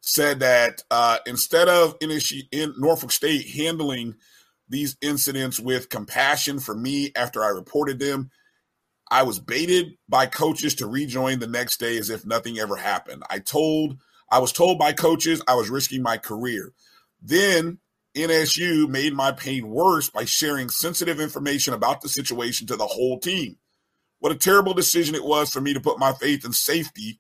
said 0.02 0.40
that 0.40 0.84
uh, 0.90 1.20
instead 1.26 1.68
of 1.68 1.96
in, 2.02 2.12
in 2.52 2.74
Norfolk 2.78 3.12
State 3.12 3.48
handling 3.50 4.16
these 4.68 4.98
incidents 5.02 5.60
with 5.60 5.90
compassion 5.90 6.60
for 6.60 6.76
me 6.76 7.12
after 7.16 7.44
I 7.44 7.50
reported 7.50 8.00
them, 8.00 8.32
I 9.12 9.24
was 9.24 9.40
baited 9.40 9.98
by 10.08 10.26
coaches 10.26 10.74
to 10.76 10.88
rejoin 10.88 11.40
the 11.40 11.48
next 11.48 11.82
day 11.82 11.98
as 11.98 12.10
if 12.10 12.26
nothing 12.26 12.58
ever 12.58 12.78
happened. 12.78 13.24
I 13.30 13.40
told 13.40 13.98
I 14.32 14.40
was 14.40 14.54
told 14.54 14.80
by 14.80 14.94
coaches 14.94 15.42
I 15.46 15.56
was 15.56 15.70
risking 15.70 16.02
my 16.02 16.18
career. 16.18 16.72
Then 17.22 17.80
NSU 18.16 18.88
made 18.88 19.14
my 19.14 19.34
pain 19.34 19.68
worse 19.68 20.10
by 20.10 20.24
sharing 20.24 20.70
sensitive 20.70 21.20
information 21.20 21.74
about 21.74 22.00
the 22.00 22.08
situation 22.08 22.66
to 22.68 22.78
the 22.78 22.88
whole 22.88 23.20
team. 23.20 23.58
What 24.20 24.32
a 24.32 24.38
terrible 24.38 24.74
decision 24.74 25.16
it 25.16 25.26
was 25.26 25.50
for 25.50 25.60
me 25.60 25.74
to 25.74 25.82
put 25.82 26.00
my 26.00 26.14
faith 26.14 26.46
and 26.46 26.56
safety 26.56 27.20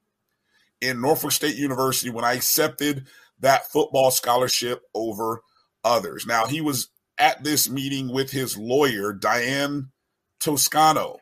in 0.79 1.01
Norfolk 1.01 1.33
State 1.33 1.55
University 1.55 2.09
when 2.09 2.23
I 2.23 2.33
accepted 2.33 3.07
that 3.39 3.67
football 3.67 4.11
scholarship 4.11 4.83
over 4.93 5.41
others. 5.83 6.25
Now, 6.25 6.45
he 6.45 6.61
was 6.61 6.89
at 7.17 7.43
this 7.43 7.69
meeting 7.69 8.11
with 8.11 8.31
his 8.31 8.57
lawyer, 8.57 9.13
Diane 9.13 9.91
Toscano, 10.39 11.20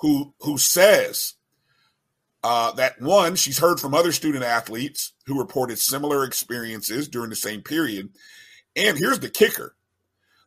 who, 0.00 0.34
who 0.40 0.58
says 0.58 1.34
uh, 2.42 2.72
that 2.72 3.00
one, 3.00 3.34
she's 3.34 3.58
heard 3.58 3.80
from 3.80 3.94
other 3.94 4.12
student 4.12 4.44
athletes 4.44 5.12
who 5.26 5.38
reported 5.38 5.78
similar 5.78 6.24
experiences 6.24 7.08
during 7.08 7.30
the 7.30 7.36
same 7.36 7.62
period. 7.62 8.10
And 8.76 8.96
here's 8.96 9.20
the 9.20 9.30
kicker 9.30 9.74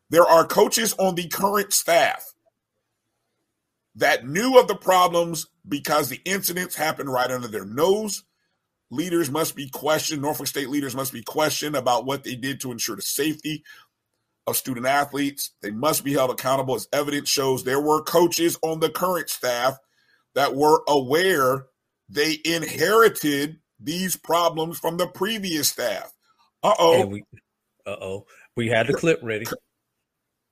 there 0.09 0.25
are 0.25 0.45
coaches 0.45 0.93
on 0.99 1.15
the 1.15 1.27
current 1.27 1.71
staff 1.73 2.33
that 3.95 4.27
knew 4.27 4.59
of 4.59 4.67
the 4.67 4.75
problems 4.75 5.47
because 5.67 6.09
the 6.09 6.21
incidents 6.25 6.75
happened 6.75 7.11
right 7.11 7.31
under 7.31 7.47
their 7.47 7.65
nose. 7.65 8.23
Leaders 8.89 9.31
must 9.31 9.55
be 9.55 9.69
questioned. 9.69 10.21
Norfolk 10.21 10.47
State 10.47 10.69
leaders 10.69 10.95
must 10.95 11.13
be 11.13 11.23
questioned 11.23 11.77
about 11.77 12.05
what 12.05 12.23
they 12.23 12.35
did 12.35 12.59
to 12.61 12.71
ensure 12.71 12.97
the 12.97 13.01
safety 13.01 13.63
of 14.47 14.57
student 14.57 14.85
athletes. 14.85 15.51
They 15.61 15.71
must 15.71 16.03
be 16.03 16.13
held 16.13 16.31
accountable 16.31 16.75
as 16.75 16.87
evidence 16.91 17.29
shows 17.29 17.63
there 17.63 17.81
were 17.81 18.03
coaches 18.03 18.57
on 18.61 18.79
the 18.79 18.89
current 18.89 19.29
staff 19.29 19.77
that 20.35 20.55
were 20.55 20.81
aware 20.87 21.65
they 22.09 22.37
inherited 22.43 23.59
these 23.79 24.15
problems 24.15 24.79
from 24.79 24.97
the 24.97 25.07
previous 25.07 25.69
staff. 25.69 26.11
Uh 26.63 26.73
oh. 26.77 27.15
Uh 27.85 27.89
oh. 27.89 28.25
We 28.55 28.67
had 28.67 28.87
the 28.87 28.93
clip 28.93 29.19
ready. 29.23 29.45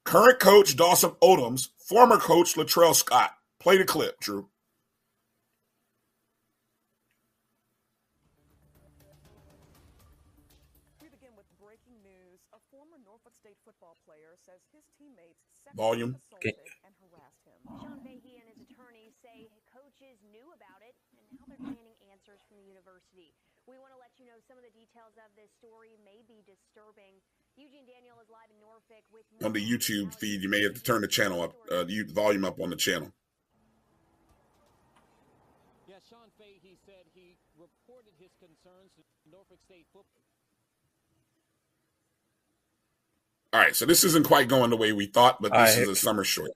Current 0.05 0.39
coach 0.39 0.75
Dawson 0.75 1.11
Odums, 1.21 1.69
former 1.87 2.17
coach 2.17 2.55
Latrell 2.55 2.95
Scott. 2.95 3.31
Play 3.59 3.77
the 3.77 3.83
clip, 3.83 4.19
Drew. 4.19 4.47
The 22.59 22.67
university. 22.67 23.31
We 23.63 23.79
want 23.79 23.95
to 23.95 23.99
let 24.01 24.11
you 24.19 24.27
know 24.27 24.35
some 24.49 24.59
of 24.59 24.65
the 24.67 24.73
details 24.75 25.15
of 25.15 25.31
this 25.39 25.47
story 25.55 25.95
may 26.03 26.19
be 26.27 26.43
disturbing. 26.43 27.23
Eugene 27.55 27.87
Daniel 27.87 28.19
is 28.19 28.27
live 28.27 28.51
in 28.51 28.59
Norfolk 28.59 29.05
with 29.13 29.23
on 29.39 29.55
the 29.55 29.63
YouTube 29.63 30.11
feed. 30.19 30.43
You 30.43 30.51
may 30.51 30.59
have 30.65 30.75
to 30.75 30.83
turn 30.83 30.99
the 30.99 31.11
channel 31.11 31.39
up, 31.39 31.55
uh, 31.71 31.87
the 31.87 32.03
volume 32.11 32.43
up 32.43 32.59
on 32.59 32.69
the 32.73 32.79
channel. 32.79 33.13
Yeah, 35.87 36.03
Sean 36.03 36.27
Fahey 36.35 36.75
said 36.83 37.07
he 37.15 37.39
reported 37.55 38.13
his 38.19 38.35
concerns 38.41 38.91
to 38.99 39.01
Norfolk 39.31 39.63
State 39.63 39.87
football. 39.95 40.18
All 43.51 43.59
right, 43.59 43.75
so 43.75 43.85
this 43.85 44.03
isn't 44.03 44.27
quite 44.27 44.47
going 44.47 44.69
the 44.69 44.77
way 44.77 44.91
we 44.91 45.07
thought, 45.07 45.41
but 45.41 45.51
this 45.51 45.77
is 45.77 45.89
a 45.89 45.95
summer 45.95 46.23
short. 46.23 46.51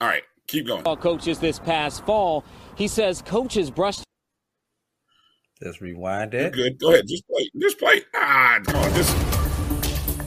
All 0.00 0.08
right, 0.08 0.22
keep 0.46 0.66
going. 0.66 0.84
All 0.84 0.96
coaches 0.96 1.40
this 1.40 1.58
past 1.58 2.04
fall, 2.06 2.44
he 2.76 2.86
says 2.86 3.22
coaches 3.22 3.70
brushed. 3.70 4.04
Let's 5.60 5.80
rewind 5.80 6.32
You're 6.32 6.42
it. 6.42 6.52
good. 6.52 6.78
Go 6.78 6.92
ahead. 6.92 7.04
Just 7.08 7.26
play. 7.28 7.50
Just 7.60 7.78
play. 7.78 8.02
Ah, 8.14 8.58
come 8.64 8.76
on. 8.76 8.94
Just 8.94 9.16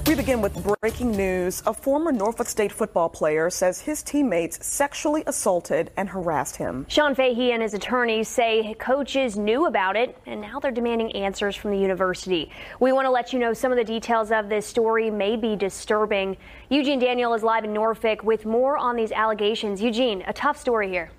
We 0.07 0.13
begin 0.13 0.39
with 0.39 0.77
breaking 0.81 1.11
news. 1.17 1.63
A 1.65 1.73
former 1.73 2.11
Norfolk 2.11 2.47
State 2.47 2.71
football 2.71 3.09
player 3.09 3.49
says 3.49 3.81
his 3.81 4.03
teammates 4.03 4.63
sexually 4.63 5.23
assaulted 5.25 5.89
and 5.97 6.07
harassed 6.07 6.57
him. 6.57 6.85
Sean 6.87 7.15
Fahey 7.15 7.53
and 7.53 7.63
his 7.63 7.73
attorneys 7.73 8.27
say 8.27 8.75
coaches 8.77 9.35
knew 9.35 9.65
about 9.65 9.95
it, 9.95 10.15
and 10.27 10.39
now 10.39 10.59
they're 10.59 10.69
demanding 10.69 11.11
answers 11.13 11.55
from 11.55 11.71
the 11.71 11.79
university. 11.79 12.51
We 12.79 12.91
want 12.91 13.07
to 13.07 13.11
let 13.11 13.33
you 13.33 13.39
know 13.39 13.51
some 13.53 13.71
of 13.71 13.79
the 13.79 13.83
details 13.83 14.31
of 14.31 14.47
this 14.47 14.67
story 14.67 15.09
may 15.09 15.37
be 15.37 15.55
disturbing. 15.55 16.37
Eugene 16.69 16.99
Daniel 16.99 17.33
is 17.33 17.41
live 17.41 17.63
in 17.63 17.73
Norfolk 17.73 18.23
with 18.23 18.45
more 18.45 18.77
on 18.77 18.95
these 18.95 19.11
allegations. 19.11 19.81
Eugene, 19.81 20.23
a 20.27 20.33
tough 20.33 20.57
story 20.57 20.87
here. 20.87 21.09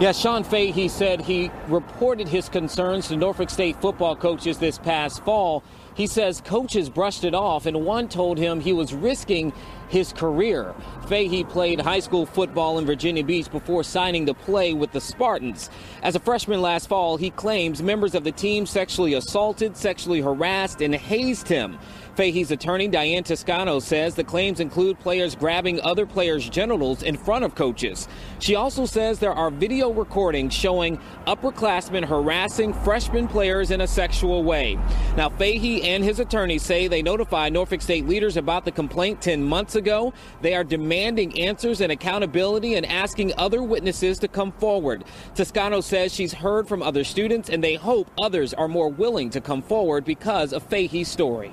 Yeah, 0.00 0.10
Sean 0.10 0.42
Fahey 0.42 0.88
said 0.88 1.20
he 1.20 1.52
reported 1.68 2.26
his 2.26 2.48
concerns 2.48 3.06
to 3.08 3.16
Norfolk 3.16 3.48
State 3.48 3.80
football 3.80 4.16
coaches 4.16 4.58
this 4.58 4.76
past 4.76 5.24
fall. 5.24 5.62
He 5.94 6.08
says 6.08 6.40
coaches 6.40 6.90
brushed 6.90 7.22
it 7.22 7.32
off, 7.32 7.66
and 7.66 7.86
one 7.86 8.08
told 8.08 8.36
him 8.36 8.58
he 8.58 8.72
was 8.72 8.92
risking 8.92 9.52
his 9.88 10.12
career. 10.12 10.74
Fahey 11.06 11.44
played 11.44 11.80
high 11.80 12.00
school 12.00 12.26
football 12.26 12.78
in 12.78 12.86
Virginia 12.86 13.22
Beach 13.22 13.48
before 13.52 13.84
signing 13.84 14.26
to 14.26 14.34
play 14.34 14.72
with 14.72 14.90
the 14.90 15.00
Spartans. 15.00 15.70
As 16.02 16.16
a 16.16 16.20
freshman 16.20 16.60
last 16.60 16.88
fall, 16.88 17.16
he 17.16 17.30
claims 17.30 17.80
members 17.80 18.16
of 18.16 18.24
the 18.24 18.32
team 18.32 18.66
sexually 18.66 19.14
assaulted, 19.14 19.76
sexually 19.76 20.20
harassed, 20.20 20.80
and 20.80 20.92
hazed 20.92 21.46
him. 21.46 21.78
Fahey's 22.16 22.52
attorney, 22.52 22.86
Diane 22.86 23.24
Toscano, 23.24 23.80
says 23.80 24.14
the 24.14 24.22
claims 24.22 24.60
include 24.60 25.00
players 25.00 25.34
grabbing 25.34 25.80
other 25.80 26.06
players' 26.06 26.48
genitals 26.48 27.02
in 27.02 27.16
front 27.16 27.44
of 27.44 27.56
coaches. 27.56 28.06
She 28.38 28.54
also 28.54 28.86
says 28.86 29.18
there 29.18 29.32
are 29.32 29.50
video 29.50 29.90
recordings 29.90 30.54
showing 30.54 31.00
upperclassmen 31.26 32.04
harassing 32.04 32.72
freshman 32.72 33.26
players 33.26 33.72
in 33.72 33.80
a 33.80 33.86
sexual 33.86 34.44
way. 34.44 34.78
Now, 35.16 35.28
Fahey 35.28 35.82
and 35.82 36.04
his 36.04 36.20
attorney 36.20 36.58
say 36.58 36.86
they 36.86 37.02
notified 37.02 37.52
Norfolk 37.52 37.82
State 37.82 38.06
leaders 38.06 38.36
about 38.36 38.64
the 38.64 38.70
complaint 38.72 39.20
10 39.20 39.42
months 39.42 39.74
ago. 39.74 40.12
They 40.40 40.54
are 40.54 40.64
demanding 40.64 41.40
answers 41.40 41.80
and 41.80 41.90
accountability 41.90 42.74
and 42.74 42.86
asking 42.86 43.32
other 43.36 43.62
witnesses 43.62 44.20
to 44.20 44.28
come 44.28 44.52
forward. 44.52 45.04
Toscano 45.34 45.80
says 45.80 46.14
she's 46.14 46.32
heard 46.32 46.68
from 46.68 46.82
other 46.82 47.02
students 47.02 47.48
and 47.48 47.62
they 47.62 47.74
hope 47.74 48.08
others 48.18 48.54
are 48.54 48.68
more 48.68 48.88
willing 48.88 49.30
to 49.30 49.40
come 49.40 49.62
forward 49.62 50.04
because 50.04 50.52
of 50.52 50.62
Fahey's 50.62 51.08
story. 51.08 51.52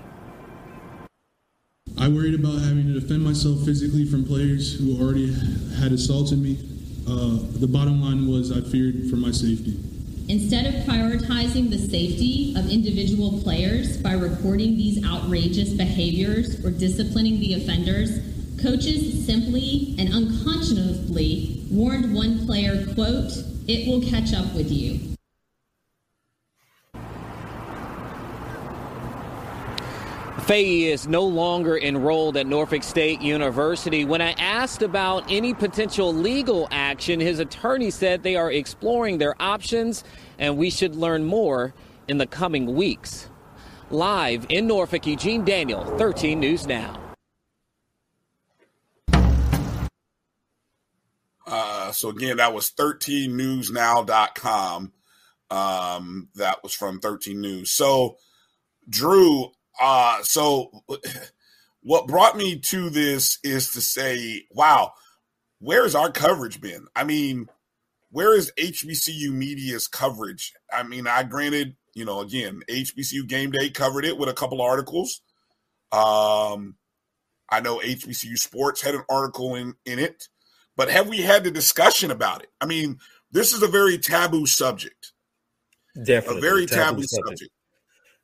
I 1.98 2.08
worried 2.08 2.36
about 2.36 2.60
having 2.60 2.88
to 2.88 3.00
defend 3.00 3.24
myself 3.24 3.64
physically 3.64 4.06
from 4.06 4.26
players 4.26 4.74
who 4.74 5.00
already 5.00 5.34
had 5.80 5.92
assaulted 5.92 6.40
me. 6.40 6.58
Uh, 7.08 7.40
the 7.60 7.68
bottom 7.68 8.02
line 8.02 8.28
was 8.28 8.52
I 8.52 8.62
feared 8.62 9.10
for 9.10 9.18
my 9.18 9.32
safety. 9.32 9.78
Instead 10.28 10.66
of 10.66 10.74
prioritizing 10.86 11.70
the 11.70 11.78
safety 11.78 12.56
of 12.56 12.70
individual 12.70 13.42
players 13.42 13.98
by 13.98 14.14
recording 14.14 14.78
these 14.78 15.06
outrageous 15.06 15.74
behaviors 15.74 16.64
or 16.64 16.72
disciplining 16.72 17.40
the 17.40 17.56
offenders, 17.56 18.20
coaches 18.62 19.26
simply 19.26 19.96
and 20.00 20.14
unconscionably 20.14 21.66
warned 21.70 22.14
one 22.16 22.46
player, 22.46 22.86
quote, 22.94 23.32
it 23.68 23.88
will 23.88 24.02
catch 24.10 24.34
up 24.34 24.54
with 24.54 24.72
you. 24.72 25.11
Fahey 30.52 30.92
is 30.92 31.08
no 31.08 31.24
longer 31.24 31.78
enrolled 31.78 32.36
at 32.36 32.46
Norfolk 32.46 32.84
State 32.84 33.22
University. 33.22 34.04
When 34.04 34.22
I 34.22 34.34
asked 34.34 34.82
about 34.82 35.24
any 35.32 35.54
potential 35.54 36.14
legal 36.14 36.68
action, 36.72 37.22
his 37.22 37.40
attorney 37.40 37.90
said 37.90 38.22
they 38.22 38.36
are 38.36 38.52
exploring 38.52 39.18
their 39.18 39.42
options 39.42 40.04
and 40.38 40.58
we 40.58 40.70
should 40.70 40.94
learn 40.94 41.24
more 41.24 41.74
in 42.10 42.18
the 42.18 42.28
coming 42.28 42.76
weeks. 42.76 43.30
Live 43.92 44.46
in 44.50 44.68
Norfolk, 44.68 45.08
Eugene 45.08 45.46
Daniel, 45.46 45.86
13 45.98 46.38
News 46.38 46.68
Now. 46.68 47.00
Uh, 51.48 51.94
so 51.94 52.10
again, 52.10 52.36
that 52.36 52.54
was 52.54 52.70
13newsnow.com. 52.72 54.92
Um, 55.50 56.28
that 56.36 56.62
was 56.62 56.74
from 56.74 57.00
13 57.00 57.40
News. 57.40 57.72
So, 57.72 58.18
Drew, 58.90 59.54
uh, 59.82 60.22
so 60.24 60.84
what 61.82 62.08
brought 62.08 62.38
me 62.38 62.60
to 62.60 62.90
this 62.90 63.40
is 63.44 63.74
to 63.74 63.82
say, 63.82 64.44
wow, 64.52 64.94
where's 65.60 65.96
our 65.96 66.12
coverage 66.12 66.62
been? 66.62 66.88
I 66.96 67.04
mean, 67.04 67.48
where 68.12 68.36
is 68.36 68.52
HBCU 68.60 69.32
media's 69.32 69.88
coverage? 69.88 70.54
I 70.72 70.84
mean, 70.84 71.08
I 71.08 71.24
granted, 71.24 71.76
you 71.94 72.06
know, 72.06 72.20
again, 72.20 72.62
HBCU 72.70 73.28
Game 73.28 73.52
Day 73.52 73.70
covered 73.70 74.06
it 74.06 74.18
with 74.18 74.30
a 74.30 74.34
couple 74.34 74.62
articles. 74.62 75.22
Um, 75.92 76.76
I 77.50 77.60
know 77.62 77.80
HBCU 77.80 78.38
Sports 78.38 78.82
had 78.82 78.96
an 78.96 79.04
article 79.10 79.56
in 79.56 79.74
in 79.86 80.00
it, 80.00 80.28
but 80.78 80.90
have 80.90 81.10
we 81.10 81.22
had 81.22 81.44
the 81.44 81.52
discussion 81.52 82.12
about 82.12 82.44
it? 82.44 82.50
I 82.62 82.66
mean, 82.66 83.00
this 83.32 83.54
is 83.54 83.64
a 83.64 83.68
very 83.68 83.98
taboo 83.98 84.46
subject. 84.46 85.14
Definitely 85.96 86.38
a 86.38 86.42
very 86.42 86.66
taboo, 86.66 86.84
taboo 86.84 87.04
subject. 87.04 87.28
subject. 87.28 87.52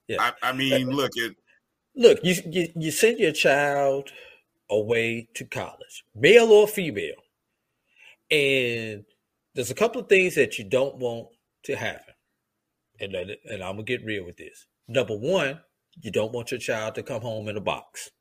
Yeah, 0.08 0.32
I, 0.42 0.50
I 0.50 0.54
mean, 0.54 0.90
look, 0.90 1.12
it. 1.16 1.36
Look, 1.98 2.20
you, 2.24 2.36
you 2.46 2.68
you 2.75 2.92
send 2.92 3.18
your 3.18 3.32
child 3.32 4.12
away 4.70 5.30
to 5.34 5.46
college, 5.46 6.04
male 6.13 6.51
or 6.51 6.68
female, 6.68 7.16
and 8.30 9.04
there's 9.56 9.72
a 9.72 9.75
couple 9.75 10.01
of 10.01 10.08
things 10.08 10.36
that 10.36 10.60
you 10.60 10.63
don't 10.63 10.98
want 10.98 11.30
to 11.63 11.75
happen, 11.75 12.13
and 13.00 13.16
and 13.16 13.63
I'm 13.63 13.74
gonna 13.74 13.84
get 13.84 14.06
real 14.06 14.25
with 14.25 14.38
this. 14.38 14.68
Number 14.88 15.18
one, 15.18 15.62
you 16.00 16.12
don't 16.12 16.32
want 16.32 16.51
your 16.51 16.60
child 16.60 16.94
to 16.96 17.04
come 17.04 17.22
home 17.22 17.50
in 17.50 17.58
a 17.58 17.62
box. 17.62 18.12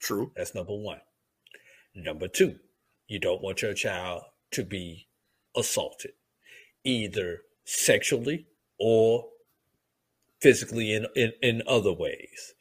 True. 0.00 0.32
That's 0.34 0.54
number 0.54 0.74
one. 0.74 1.00
Number 1.94 2.26
two, 2.26 2.58
you 3.06 3.20
don't 3.20 3.42
want 3.42 3.62
your 3.62 3.74
child 3.74 4.22
to 4.50 4.64
be 4.64 5.06
assaulted, 5.56 6.12
either 6.82 7.42
sexually 7.64 8.46
or 8.80 9.26
physically 10.40 10.94
in, 10.94 11.06
in, 11.14 11.32
in 11.42 11.62
other 11.66 11.92
ways. 11.92 12.54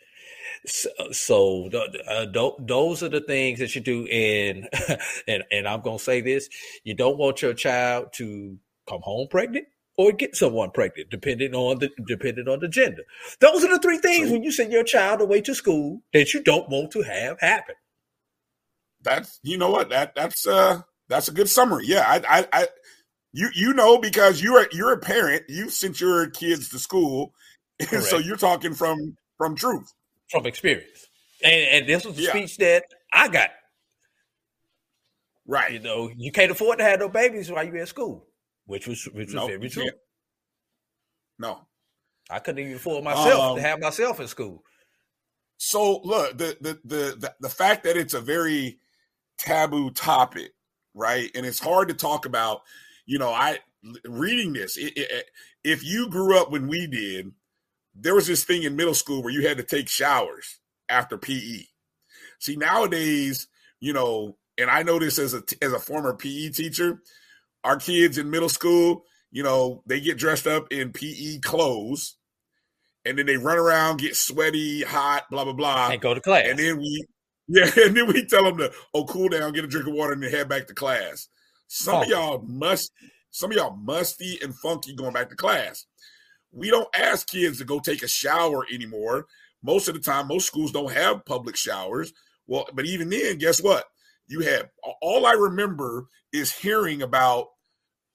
So, 0.65 0.89
so 1.11 1.69
uh, 2.07 2.25
those 2.59 3.03
are 3.03 3.09
the 3.09 3.21
things 3.21 3.59
that 3.59 3.75
you 3.75 3.81
do. 3.81 4.05
And, 4.07 4.67
and, 5.27 5.43
and 5.51 5.67
I'm 5.67 5.81
going 5.81 5.97
to 5.97 6.03
say 6.03 6.21
this, 6.21 6.49
you 6.83 6.93
don't 6.93 7.17
want 7.17 7.41
your 7.41 7.53
child 7.53 8.13
to 8.13 8.57
come 8.87 9.01
home 9.01 9.27
pregnant 9.29 9.67
or 9.99 10.13
get 10.13 10.33
someone 10.33 10.71
pregnant, 10.71 11.09
depending 11.09 11.53
on 11.53 11.79
the 11.79 11.89
depending 12.07 12.47
on 12.47 12.61
the 12.61 12.69
gender. 12.69 13.03
Those 13.41 13.65
are 13.65 13.67
the 13.67 13.79
three 13.79 13.97
things 13.97 14.31
when 14.31 14.43
you 14.43 14.51
send 14.51 14.71
your 14.71 14.85
child 14.85 15.19
away 15.19 15.41
to 15.41 15.53
school 15.53 16.01
that 16.13 16.33
you 16.33 16.41
don't 16.41 16.69
want 16.69 16.91
to 16.91 17.01
have 17.01 17.37
happen. 17.41 17.75
That's 19.01 19.41
you 19.43 19.57
know 19.57 19.69
what 19.69 19.89
that 19.89 20.15
that's 20.15 20.47
uh 20.47 20.83
that's 21.09 21.27
a 21.27 21.33
good 21.33 21.49
summary. 21.49 21.83
Yeah, 21.85 22.05
I 22.07 22.39
I, 22.39 22.47
I 22.53 22.67
you 23.33 23.49
you 23.53 23.73
know 23.73 23.97
because 23.97 24.41
you're 24.41 24.67
you're 24.71 24.93
a 24.93 24.99
parent, 24.99 25.43
You've 25.49 25.73
sent 25.73 25.99
your 25.99 26.29
kids 26.29 26.69
to 26.69 26.79
school, 26.79 27.33
so 28.01 28.17
you're 28.17 28.37
talking 28.37 28.73
from 28.73 29.17
from 29.37 29.55
truth, 29.55 29.93
from 30.29 30.45
experience, 30.45 31.07
and, 31.43 31.53
and 31.53 31.89
this 31.89 32.05
was 32.05 32.17
a 32.17 32.21
yeah. 32.21 32.29
speech 32.29 32.57
that 32.57 32.85
I 33.13 33.27
got. 33.27 33.49
Right, 35.47 35.71
you 35.71 35.79
know, 35.79 36.11
you 36.15 36.31
can't 36.31 36.51
afford 36.51 36.77
to 36.77 36.83
have 36.83 36.99
no 36.99 37.09
babies 37.09 37.51
while 37.51 37.63
you're 37.63 37.77
in 37.77 37.87
school, 37.87 38.27
which 38.65 38.87
was 38.87 39.05
which 39.05 39.27
was 39.27 39.35
nope, 39.35 39.49
very 39.49 39.69
true. 39.69 39.89
No, 41.39 41.61
I 42.29 42.39
couldn't 42.39 42.59
even 42.59 42.75
afford 42.75 43.03
myself 43.03 43.41
um, 43.41 43.55
to 43.55 43.61
have 43.61 43.79
myself 43.79 44.19
in 44.19 44.27
school. 44.27 44.63
So 45.57 46.01
look, 46.03 46.37
the, 46.37 46.57
the 46.61 46.79
the 46.83 47.15
the 47.17 47.35
the 47.39 47.49
fact 47.49 47.83
that 47.85 47.97
it's 47.97 48.13
a 48.13 48.21
very 48.21 48.79
taboo 49.37 49.91
topic, 49.91 50.51
right, 50.93 51.31
and 51.33 51.45
it's 51.45 51.59
hard 51.59 51.87
to 51.87 51.93
talk 51.95 52.25
about 52.25 52.61
you 53.09 53.17
know, 53.17 53.31
I 53.31 53.57
reading 54.05 54.53
this, 54.53 54.77
it, 54.77 54.93
it, 54.95 55.25
if 55.63 55.83
you 55.83 56.09
grew 56.09 56.37
up 56.39 56.51
when 56.51 56.67
we 56.67 56.85
did, 56.85 57.31
there 57.95 58.15
was 58.15 58.27
this 58.27 58.43
thing 58.43 58.63
in 58.63 58.75
middle 58.75 58.93
school 58.93 59.23
where 59.23 59.33
you 59.33 59.47
had 59.47 59.57
to 59.57 59.63
take 59.63 59.89
showers 59.89 60.59
after 60.87 61.17
PE. 61.17 61.63
See, 62.39 62.55
nowadays, 62.55 63.47
you 63.79 63.93
know, 63.93 64.37
and 64.57 64.69
I 64.69 64.83
know 64.83 64.99
this 64.99 65.19
as 65.19 65.33
a 65.33 65.43
as 65.61 65.73
a 65.73 65.79
former 65.79 66.13
PE 66.13 66.49
teacher, 66.49 67.01
our 67.63 67.77
kids 67.77 68.17
in 68.17 68.29
middle 68.29 68.49
school, 68.49 69.03
you 69.31 69.43
know, 69.43 69.83
they 69.85 69.99
get 69.99 70.17
dressed 70.17 70.47
up 70.47 70.71
in 70.71 70.91
PE 70.91 71.39
clothes, 71.39 72.15
and 73.05 73.17
then 73.17 73.25
they 73.25 73.37
run 73.37 73.57
around, 73.57 73.99
get 73.99 74.15
sweaty, 74.15 74.83
hot, 74.83 75.25
blah 75.29 75.43
blah 75.43 75.53
blah, 75.53 75.89
and 75.91 76.01
go 76.01 76.13
to 76.13 76.21
class. 76.21 76.45
And 76.47 76.59
then 76.59 76.77
we, 76.77 77.05
yeah, 77.47 77.69
and 77.85 77.95
then 77.95 78.07
we 78.07 78.25
tell 78.25 78.43
them 78.43 78.57
to 78.57 78.71
oh 78.93 79.05
cool 79.05 79.29
down, 79.29 79.53
get 79.53 79.63
a 79.63 79.67
drink 79.67 79.87
of 79.87 79.93
water, 79.93 80.13
and 80.13 80.23
then 80.23 80.31
head 80.31 80.49
back 80.49 80.67
to 80.67 80.73
class. 80.73 81.27
Some 81.67 81.95
oh. 81.95 82.01
of 82.01 82.07
y'all 82.07 82.43
must, 82.47 82.91
some 83.31 83.51
of 83.51 83.57
y'all 83.57 83.75
musty 83.75 84.39
and 84.41 84.55
funky 84.55 84.95
going 84.95 85.13
back 85.13 85.29
to 85.29 85.35
class. 85.35 85.85
We 86.51 86.69
don't 86.69 86.89
ask 86.97 87.27
kids 87.27 87.59
to 87.59 87.65
go 87.65 87.79
take 87.79 88.03
a 88.03 88.07
shower 88.07 88.65
anymore. 88.71 89.27
Most 89.61 89.87
of 89.87 89.93
the 89.93 89.99
time, 89.99 90.27
most 90.27 90.47
schools 90.47 90.71
don't 90.71 90.91
have 90.91 91.25
public 91.25 91.55
showers. 91.55 92.13
Well, 92.47 92.67
but 92.73 92.85
even 92.85 93.09
then, 93.09 93.37
guess 93.37 93.61
what? 93.61 93.85
You 94.27 94.41
had 94.41 94.69
all 95.01 95.25
I 95.25 95.33
remember 95.33 96.07
is 96.31 96.51
hearing 96.51 97.01
about 97.01 97.47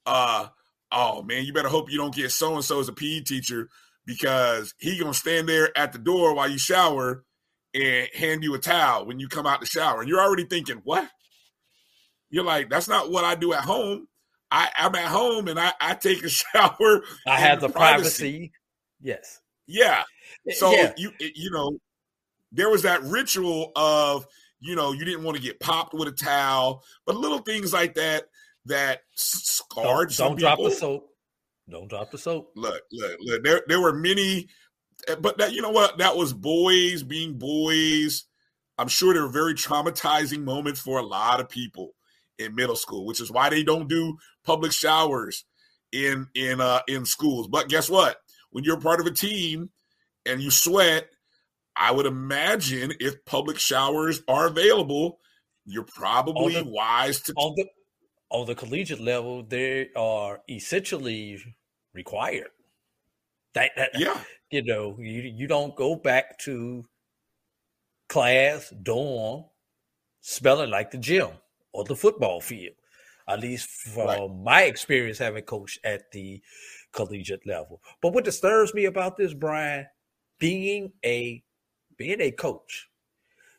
uh 0.07 0.49
oh 0.91 1.23
man, 1.23 1.45
you 1.45 1.53
better 1.53 1.69
hope 1.69 1.91
you 1.91 1.99
don't 1.99 2.15
get 2.15 2.31
so 2.31 2.55
and 2.55 2.65
so 2.65 2.81
as 2.81 2.89
a 2.89 2.93
PE 2.93 3.21
teacher 3.21 3.69
because 4.07 4.75
he 4.79 4.99
gonna 4.99 5.15
stand 5.15 5.49
there 5.49 5.77
at 5.77 5.93
the 5.93 5.99
door 5.99 6.35
while 6.35 6.49
you 6.49 6.59
shower 6.59 7.25
and 7.75 8.09
hand 8.15 8.45
you 8.45 8.55
a 8.55 8.59
towel 8.59 9.07
when 9.07 9.19
you 9.19 9.29
come 9.29 9.47
out 9.47 9.61
the 9.61 9.67
shower. 9.67 10.01
And 10.01 10.09
you're 10.09 10.21
already 10.21 10.45
thinking, 10.45 10.81
what? 10.85 11.09
You're 12.31 12.45
like, 12.45 12.71
that's 12.71 12.89
not 12.89 13.11
what 13.11 13.25
I 13.25 13.35
do 13.35 13.53
at 13.53 13.65
home. 13.65 14.07
I, 14.55 14.69
I'm 14.77 14.95
at 14.95 15.09
home 15.09 15.49
and 15.49 15.59
I, 15.59 15.73
I 15.81 15.95
take 15.95 16.23
a 16.23 16.29
shower. 16.29 17.03
I 17.27 17.41
have 17.41 17.61
the 17.61 17.69
privacy. 17.69 17.73
privacy. 17.73 18.53
Yes. 19.03 19.41
Yeah. 19.67 20.05
So 20.53 20.71
yeah. 20.73 20.93
you 20.97 21.11
you 21.19 21.51
know, 21.51 21.79
there 22.53 22.71
was 22.71 22.83
that 22.83 23.03
ritual 23.03 23.73
of 23.75 24.27
you 24.61 24.77
know 24.77 24.93
you 24.93 25.05
didn't 25.05 25.25
want 25.25 25.37
to 25.37 25.43
get 25.43 25.59
popped 25.59 25.93
with 25.93 26.07
a 26.07 26.13
towel, 26.13 26.85
but 27.05 27.17
little 27.17 27.39
things 27.39 27.73
like 27.73 27.95
that 27.95 28.27
that 28.67 29.01
scarred. 29.15 30.11
Don't, 30.11 30.29
don't 30.29 30.39
drop 30.39 30.59
the 30.61 30.71
soap. 30.71 31.09
Don't 31.69 31.89
drop 31.89 32.13
the 32.13 32.19
soap. 32.19 32.53
Look, 32.55 32.81
look, 32.93 33.17
look. 33.21 33.43
There 33.43 33.63
there 33.67 33.81
were 33.81 33.95
many, 33.95 34.49
eh, 35.09 35.17
but 35.17 35.39
that 35.39 35.53
you 35.53 35.63
know 35.63 35.71
what 35.71 35.99
that 35.99 36.17
was 36.17 36.33
boys 36.33 37.03
being 37.03 37.39
boys. 37.39 38.25
I'm 38.79 38.89
sure 38.89 39.15
there 39.15 39.23
were 39.23 39.29
very 39.29 39.55
traumatizing 39.55 40.45
moments 40.45 40.81
for 40.81 40.99
a 40.99 41.05
lot 41.05 41.41
of 41.41 41.49
people 41.49 41.95
in 42.39 42.55
middle 42.55 42.77
school, 42.77 43.07
which 43.07 43.21
is 43.21 43.31
why 43.31 43.49
they 43.51 43.63
don't 43.63 43.89
do 43.89 44.17
public 44.45 44.73
showers 44.73 45.45
in 45.93 46.27
in 46.35 46.61
uh 46.61 46.81
in 46.89 47.05
schools. 47.05 47.49
But 47.49 47.69
guess 47.69 47.89
what? 47.89 48.17
When 48.51 48.65
you're 48.65 48.81
part 48.81 49.01
of 49.01 49.07
a 49.07 49.11
team 49.11 49.71
and 50.27 50.41
you 50.41 50.51
sweat, 50.51 51.09
I 51.77 51.91
would 51.91 52.07
imagine 52.07 52.93
if 53.01 53.25
public 53.25 53.59
showers 53.59 54.23
are 54.29 54.47
available, 54.47 55.19
you're 55.65 55.87
probably 55.97 56.55
the, 56.55 56.65
wise 56.65 57.21
to 57.23 57.33
on 57.37 57.55
the 57.57 57.67
on 58.31 58.47
the 58.47 58.55
collegiate 58.55 59.01
level, 59.01 59.45
they 59.45 59.91
are 59.97 60.41
essentially 60.49 61.39
required. 61.93 62.51
That, 63.55 63.71
that 63.77 63.91
yeah, 63.97 64.21
you 64.51 64.65
know, 64.65 64.97
you 64.99 65.23
you 65.23 65.47
don't 65.47 65.77
go 65.77 65.95
back 65.95 66.39
to 66.41 66.85
class 68.09 68.73
dorm 68.83 69.45
smelling 70.21 70.71
like 70.71 70.91
the 70.91 70.99
gym 70.99 71.29
or 71.75 71.85
the 71.85 71.97
football 71.97 72.41
field, 72.41 72.75
at 73.29 73.41
least 73.41 73.69
from 73.69 74.07
right. 74.07 74.31
my 74.43 74.63
experience 74.63 75.19
having 75.19 75.43
coached 75.43 75.81
at 75.85 76.11
the 76.13 76.41
collegiate 76.93 77.47
level. 77.47 77.83
But 78.01 78.15
what 78.15 78.25
disturbs 78.25 78.73
me 78.73 78.87
about 78.87 79.17
this, 79.17 79.35
Brian, 79.35 79.87
being 80.39 80.93
a 81.05 81.43
being 81.99 82.21
a 82.21 82.31
coach, 82.31 82.89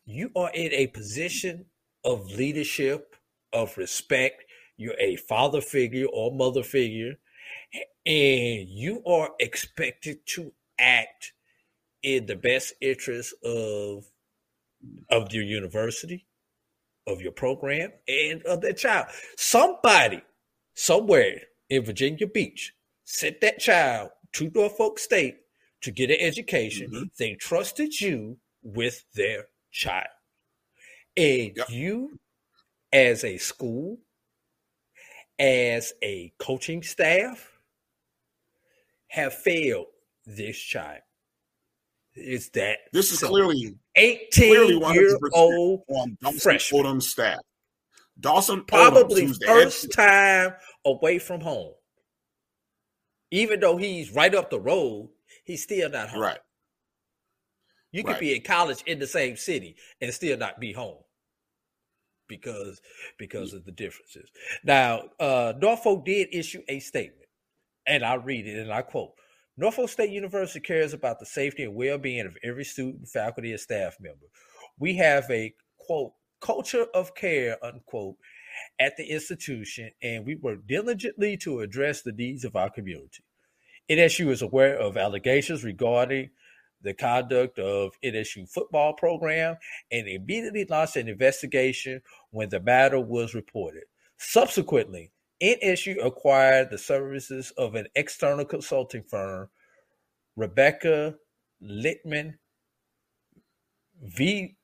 you 0.06 0.32
are 0.36 0.50
in 0.54 0.74
a 0.74 0.88
position 0.88 1.66
of 2.04 2.26
leadership, 2.32 3.16
of 3.54 3.78
respect. 3.78 4.44
You're 4.78 5.00
a 5.00 5.16
father 5.18 5.62
figure 5.62 6.08
or 6.12 6.34
mother 6.34 6.64
figure, 6.64 7.16
and 8.06 8.68
you 8.70 9.04
are 9.06 9.30
expected 9.40 10.26
to 10.28 10.52
act 10.80 11.34
in 12.04 12.26
the 12.26 12.36
best 12.36 12.74
interest 12.82 13.34
of 13.44 14.06
of 15.10 15.34
your 15.34 15.44
university, 15.44 16.26
of 17.08 17.22
your 17.22 17.32
program 17.32 17.92
and 18.08 18.42
of 18.44 18.62
that 18.62 18.78
child. 18.78 19.08
Somebody 19.38 20.22
somewhere 20.74 21.42
in 21.70 21.84
Virginia 21.84 22.28
Beach 22.28 22.74
sent 23.04 23.42
that 23.42 23.60
child 23.60 24.10
to 24.34 24.52
Norfolk 24.54 25.00
State 25.00 25.38
to 25.82 25.92
get 25.92 26.10
an 26.10 26.18
education. 26.20 26.92
Mm-hmm. 26.92 27.04
They 27.18 27.36
trusted 27.36 28.00
you 28.00 28.38
with 28.64 29.06
their 29.14 29.48
child. 29.72 30.08
And 31.16 31.54
yep. 31.56 31.70
you, 31.70 32.20
as 32.92 33.24
a 33.24 33.38
school, 33.38 34.00
as 35.40 35.94
a 36.04 36.34
coaching 36.40 36.82
staff, 36.82 37.52
have 39.10 39.34
failed 39.34 39.88
this 40.26 40.58
child. 40.58 41.02
Is 42.16 42.50
that 42.52 42.78
this 42.94 43.12
is 43.12 43.20
so 43.20 43.28
clearly 43.28 43.76
18 43.96 44.30
clearly 44.32 44.94
year 44.94 45.18
old 45.34 45.84
freshman 46.42 46.84
Odom 46.84 47.04
staff. 47.04 47.40
Dawson 48.20 48.64
probably 48.64 49.28
first 49.46 49.92
time 49.92 50.54
away 50.86 51.20
from 51.20 51.42
home. 51.42 51.74
Even 53.32 53.60
though 53.60 53.76
he's 53.76 54.12
right 54.12 54.34
up 54.34 54.50
the 54.50 54.60
road, 54.60 55.10
he's 55.44 55.64
still 55.64 55.90
not 55.90 56.10
home. 56.10 56.22
Right. 56.22 56.40
You 57.92 58.04
could 58.04 58.12
right. 58.12 58.20
be 58.20 58.36
in 58.36 58.42
college 58.42 58.84
in 58.86 59.00
the 59.00 59.08
same 59.08 59.36
city 59.36 59.76
and 60.02 60.14
still 60.14 60.38
not 60.38 60.60
be 60.60 60.72
home 60.74 61.00
because 62.28 62.82
because 63.18 63.54
of 63.54 63.66
the 63.66 63.72
differences. 63.72 64.30
Now, 64.64 65.04
uh, 65.20 65.54
Norfolk 65.60 66.06
did 66.06 66.30
issue 66.34 66.62
a 66.68 66.80
statement, 66.80 67.28
and 67.86 68.04
I 68.04 68.16
read 68.16 68.48
it 68.48 68.60
and 68.60 68.72
I 68.72 68.82
quote 68.82 69.14
Norfolk 69.58 69.90
State 69.90 70.10
University 70.10 70.60
cares 70.60 70.94
about 70.94 71.20
the 71.20 71.26
safety 71.26 71.64
and 71.64 71.76
well 71.76 71.98
being 71.98 72.26
of 72.26 72.38
every 72.44 72.66
student, 72.66 73.08
faculty, 73.08 73.52
and 73.52 73.60
staff 73.60 73.96
member. 74.02 74.26
We 74.78 74.96
have 74.96 75.30
a 75.32 75.54
quote 75.78 76.12
culture 76.42 76.86
of 76.94 77.16
care 77.16 77.58
unquote 77.64 78.18
at 78.80 78.98
the 78.98 79.06
institution, 79.06 79.92
and 80.02 80.26
we 80.26 80.36
work 80.36 80.68
diligently 80.68 81.38
to 81.38 81.62
address 81.62 82.02
the 82.02 82.12
needs 82.12 82.44
of 82.44 82.56
our 82.56 82.70
community. 82.70 83.24
NSU 83.90 84.30
is 84.30 84.42
aware 84.42 84.78
of 84.78 84.98
allegations 84.98 85.64
regarding 85.64 86.32
the 86.82 86.94
conduct 86.94 87.58
of 87.58 87.94
NSU 88.04 88.50
football 88.50 88.94
program 88.94 89.56
and 89.92 90.08
immediately 90.08 90.66
launched 90.70 90.98
an 90.98 91.08
investigation 91.08 92.02
when 92.32 92.50
the 92.50 92.60
matter 92.60 93.00
was 93.00 93.34
reported. 93.34 93.84
Subsequently, 94.18 95.12
NSU 95.42 96.04
acquired 96.04 96.70
the 96.70 96.78
services 96.78 97.52
of 97.58 97.76
an 97.76 97.88
external 97.96 98.46
consulting 98.46 99.04
firm, 99.04 99.50
Rebecca 100.36 101.16
Leitman, 101.62 102.36
v, 104.02 104.56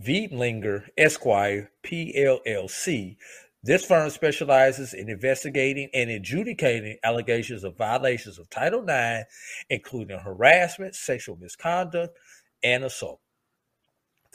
Veidlinger 0.00 0.88
Esquire, 0.96 1.70
PLLC. 1.84 3.16
This 3.62 3.84
firm 3.84 4.10
specializes 4.10 4.94
in 4.94 5.08
investigating 5.08 5.88
and 5.92 6.10
adjudicating 6.10 6.98
allegations 7.02 7.64
of 7.64 7.76
violations 7.76 8.38
of 8.38 8.48
Title 8.50 8.84
IX, 8.88 9.24
including 9.70 10.18
harassment, 10.18 10.94
sexual 10.94 11.36
misconduct, 11.36 12.16
and 12.62 12.84
assault. 12.84 13.20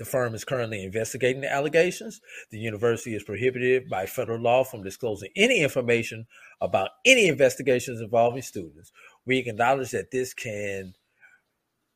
The 0.01 0.05
firm 0.05 0.33
is 0.33 0.43
currently 0.43 0.83
investigating 0.83 1.41
the 1.41 1.53
allegations. 1.53 2.21
The 2.49 2.57
university 2.57 3.13
is 3.13 3.21
prohibited 3.21 3.87
by 3.87 4.07
federal 4.07 4.41
law 4.41 4.63
from 4.63 4.81
disclosing 4.81 5.29
any 5.35 5.61
information 5.61 6.25
about 6.59 6.89
any 7.05 7.27
investigations 7.27 8.01
involving 8.01 8.41
students. 8.41 8.91
We 9.27 9.37
acknowledge 9.37 9.91
that 9.91 10.09
this 10.09 10.33
can 10.33 10.95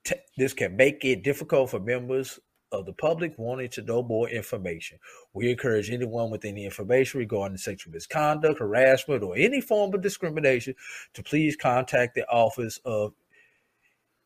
t- 0.04 0.22
this 0.38 0.54
can 0.54 0.78
make 0.78 1.04
it 1.04 1.24
difficult 1.24 1.72
for 1.72 1.80
members 1.80 2.40
of 2.72 2.86
the 2.86 2.94
public 2.94 3.34
wanting 3.40 3.70
to 3.70 3.82
know 3.82 4.04
more 4.04 4.30
information. 4.30 5.00
We 5.34 5.50
encourage 5.50 5.90
anyone 5.90 6.30
with 6.30 6.46
any 6.46 6.64
information 6.64 7.22
regarding 7.22 7.58
sexual 7.58 7.92
misconduct, 7.92 8.60
harassment, 8.60 9.24
or 9.24 9.36
any 9.36 9.62
form 9.62 9.96
of 9.96 10.04
discrimination 10.04 10.76
to 11.16 11.24
please 11.24 11.56
contact 11.56 12.14
the 12.14 12.30
Office 12.30 12.80
of 12.86 13.14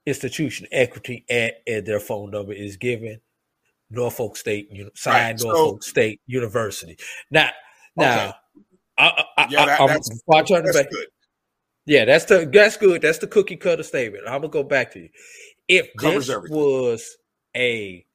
Institution 0.05 0.67
Equity 0.69 1.23
at, 1.29 1.61
at 1.65 1.85
their 1.85 2.01
phone 2.01 2.31
number 2.31 2.51
is 2.51 2.75
given 2.75 3.21
Norfolk 3.89 4.37
State, 4.37 4.69
signed 4.95 5.39
right. 5.39 5.47
Norfolk 5.47 5.83
so, 5.83 5.89
State 5.89 6.21
University. 6.27 6.97
Now, 7.31 7.49
now, 7.95 8.29
okay. 8.29 8.33
I, 8.97 9.47
yeah, 9.49 9.65
that, 9.65 9.81
I, 9.81 9.87
that's, 9.87 10.21
I 10.31 10.41
turn 10.43 10.63
that's 10.63 10.77
back, 10.77 10.89
good. 10.89 11.07
Yeah, 11.85 12.05
that's 12.05 12.25
the 12.25 12.49
that's 12.51 12.77
good. 12.77 13.01
That's 13.01 13.17
the 13.17 13.27
cookie 13.27 13.55
cutter 13.55 13.83
statement. 13.83 14.25
I'm 14.27 14.41
gonna 14.41 14.49
go 14.49 14.63
back 14.63 14.91
to 14.93 14.99
you. 14.99 15.09
If 15.67 15.89
Covers 15.97 16.27
this 16.27 16.35
everything. 16.35 16.57
was 16.57 17.17
a 17.55 18.05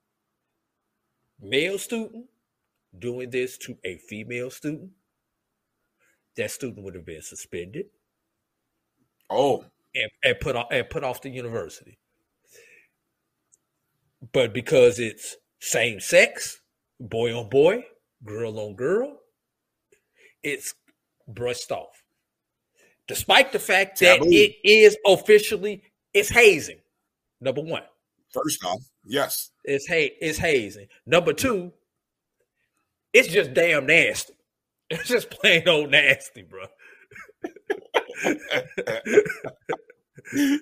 male 1.41 1.79
student 1.79 2.27
doing 2.97 3.31
this 3.31 3.59
to 3.59 3.77
a 3.85 3.97
female 3.97 4.51
student, 4.51 4.91
that 6.37 6.51
student 6.51 6.85
would 6.85 6.95
have 6.95 7.07
been 7.07 7.23
suspended. 7.23 7.87
Oh, 9.31 9.65
and, 9.95 10.11
and 10.23 10.39
put 10.41 10.55
off 10.55 10.69
and 10.71 10.89
put 10.89 11.03
off 11.03 11.23
the 11.23 11.31
university. 11.31 11.99
But 14.33 14.55
because 14.55 14.99
it's 14.99 15.37
same 15.65 15.99
sex, 15.99 16.61
boy 17.01 17.37
on 17.37 17.49
boy, 17.49 17.85
girl 18.25 18.59
on 18.61 18.75
girl, 18.75 19.19
it's 20.43 20.75
brushed 21.27 21.73
off. 21.73 22.05
Despite 23.09 23.53
the 23.53 23.59
fact 23.59 23.99
that 24.01 24.19
Taboo. 24.19 24.29
it 24.31 24.57
is 24.63 24.97
officially 25.07 25.83
it's 26.13 26.29
hazing. 26.29 26.81
Number 27.41 27.63
one. 27.63 27.83
First 28.31 28.65
off, 28.65 28.83
yes. 29.05 29.51
It's 29.65 29.89
ha- 29.89 30.15
it's 30.21 30.39
hazing. 30.39 30.89
Number 31.07 31.33
two, 31.33 31.73
it's 33.13 33.29
just 33.29 33.55
damn 33.55 33.87
nasty. 33.87 34.35
It's 34.91 35.09
just 35.09 35.31
plain 35.31 35.67
old 35.67 35.91
nasty, 35.91 36.43
bro. 36.43 36.67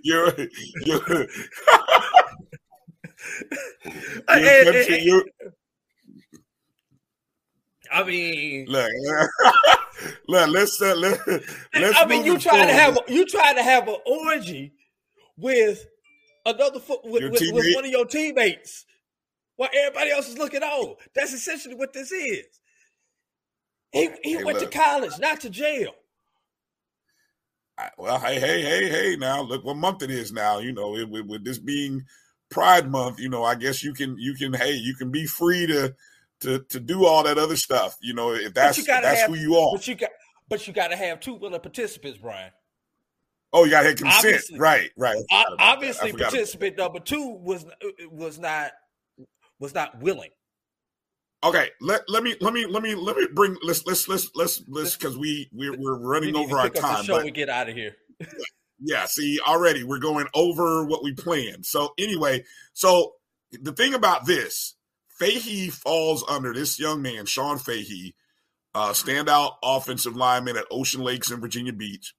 you're 0.05 0.33
you're 0.85 1.01
you 5.03 5.25
I 7.93 8.05
mean, 8.05 8.67
look, 8.69 8.89
look 10.29 10.49
let's 10.49 10.81
uh, 10.81 10.95
let, 10.97 11.21
let's. 11.75 11.99
I 11.99 12.07
mean, 12.07 12.25
you 12.25 12.39
try 12.39 12.65
to 12.65 12.73
have 12.73 12.97
a, 12.97 13.13
you 13.13 13.27
try 13.27 13.53
to 13.53 13.63
have 13.63 13.87
an 13.87 13.97
orgy 14.07 14.73
with 15.37 15.87
another 16.47 16.81
foot 16.81 17.01
with, 17.05 17.31
with, 17.31 17.41
with, 17.53 17.75
one 17.75 17.85
of 17.85 17.91
your 17.91 18.07
teammates 18.07 18.87
while 19.57 19.69
everybody 19.75 20.11
else 20.11 20.29
is 20.29 20.39
looking 20.39 20.63
on. 20.63 20.95
That's 21.15 21.35
essentially 21.35 21.75
what 21.75 21.93
this 21.93 22.11
is. 22.11 22.47
He 23.93 24.09
he 24.23 24.37
hey, 24.37 24.45
went 24.45 24.59
look. 24.59 24.71
to 24.71 24.79
college, 24.79 25.19
not 25.19 25.41
to 25.41 25.51
jail. 25.51 25.93
well, 27.99 28.19
hey, 28.21 28.41
hey, 28.41 28.63
hey, 28.63 28.89
hey! 28.89 29.17
Now 29.17 29.43
look 29.43 29.65
what 29.65 29.77
month 29.77 30.03
it 30.03 30.11
is. 30.11 30.33
Now 30.33 30.61
you 30.61 30.73
know, 30.73 30.97
it, 30.97 31.11
with, 31.11 31.27
with 31.27 31.45
this 31.45 31.59
being 31.59 32.03
Pride 32.53 32.91
Month, 32.91 33.19
you 33.19 33.29
know, 33.29 33.43
I 33.43 33.55
guess 33.55 33.83
you 33.83 33.93
can 33.93 34.17
you 34.19 34.35
can 34.35 34.53
hey 34.53 34.75
you 34.75 34.95
can 34.95 35.11
be 35.11 35.27
free 35.27 35.67
to 35.67 35.95
to 36.41 36.61
to 36.61 36.81
do 36.81 37.07
all 37.07 37.25
that 37.25 37.39
other 37.39 37.57
stuff. 37.57 37.97
You 38.01 38.15
know, 38.15 38.33
if 38.33 38.55
that's 38.55 38.79
if 38.79 38.87
that's 38.87 39.23
have, 39.23 39.31
who 39.31 39.37
you 39.37 39.57
are. 39.57 39.73
But 39.73 39.89
you 39.89 39.95
got 39.95 40.11
but 40.49 40.67
you 40.67 40.73
got 40.73 40.89
to 40.89 40.97
have 40.97 41.21
two 41.21 41.35
willing 41.35 41.61
participants, 41.61 42.19
Brian. 42.19 42.53
Oh, 43.55 43.65
you 43.65 43.71
got 43.71 43.83
to 43.83 43.89
have 43.89 43.97
consent, 43.97 44.25
obviously, 44.25 44.59
right? 44.59 44.91
Right. 44.97 45.23
Obviously, 45.59 46.13
participant 46.13 46.79
number 46.79 47.01
two 47.01 47.39
was 47.43 47.67
was 48.11 48.39
not 48.39 48.73
was 49.59 49.75
not 49.75 50.01
willing. 50.01 50.31
Okay, 51.45 51.71
let 51.81 52.03
let 52.09 52.23
me 52.23 52.37
let 52.41 52.53
me 52.53 52.67
let 52.67 52.83
me 52.83 52.95
let 52.95 53.17
me 53.17 53.27
bring 53.35 53.57
let's 53.63 53.85
let's 53.87 54.09
let's 54.09 54.31
let's 54.35 54.63
let's 54.69 54.97
because 54.97 55.19
we 55.19 55.49
we're, 55.53 55.77
we're 55.77 55.99
running 55.99 56.35
we 56.35 56.41
over 56.41 56.57
our 56.57 56.69
time. 56.69 57.05
Show 57.05 57.17
but, 57.17 57.25
we 57.25 57.31
get 57.31 57.49
out 57.49 57.69
of 57.69 57.75
here. 57.75 57.97
yeah, 58.83 59.07
see, 59.07 59.39
already 59.47 59.85
we're 59.85 59.99
going 59.99 60.27
over 60.35 60.85
what 60.85 61.03
we 61.03 61.13
planned. 61.13 61.65
So 61.65 61.95
anyway, 61.99 62.45
so 62.75 63.13
the 63.53 63.73
thing 63.73 63.95
about 63.95 64.27
this, 64.27 64.75
Fahey 65.09 65.69
falls 65.69 66.25
under 66.29 66.53
this 66.53 66.79
young 66.81 67.03
man, 67.03 67.27
Sean 67.27 67.59
Fahey, 67.59 68.15
uh, 68.75 68.91
standout 68.91 69.53
offensive 69.63 70.17
lineman 70.17 70.57
at 70.57 70.67
Ocean 70.71 71.03
Lakes 71.03 71.31
in 71.31 71.41
Virginia 71.41 71.73
Beach. 71.73 72.15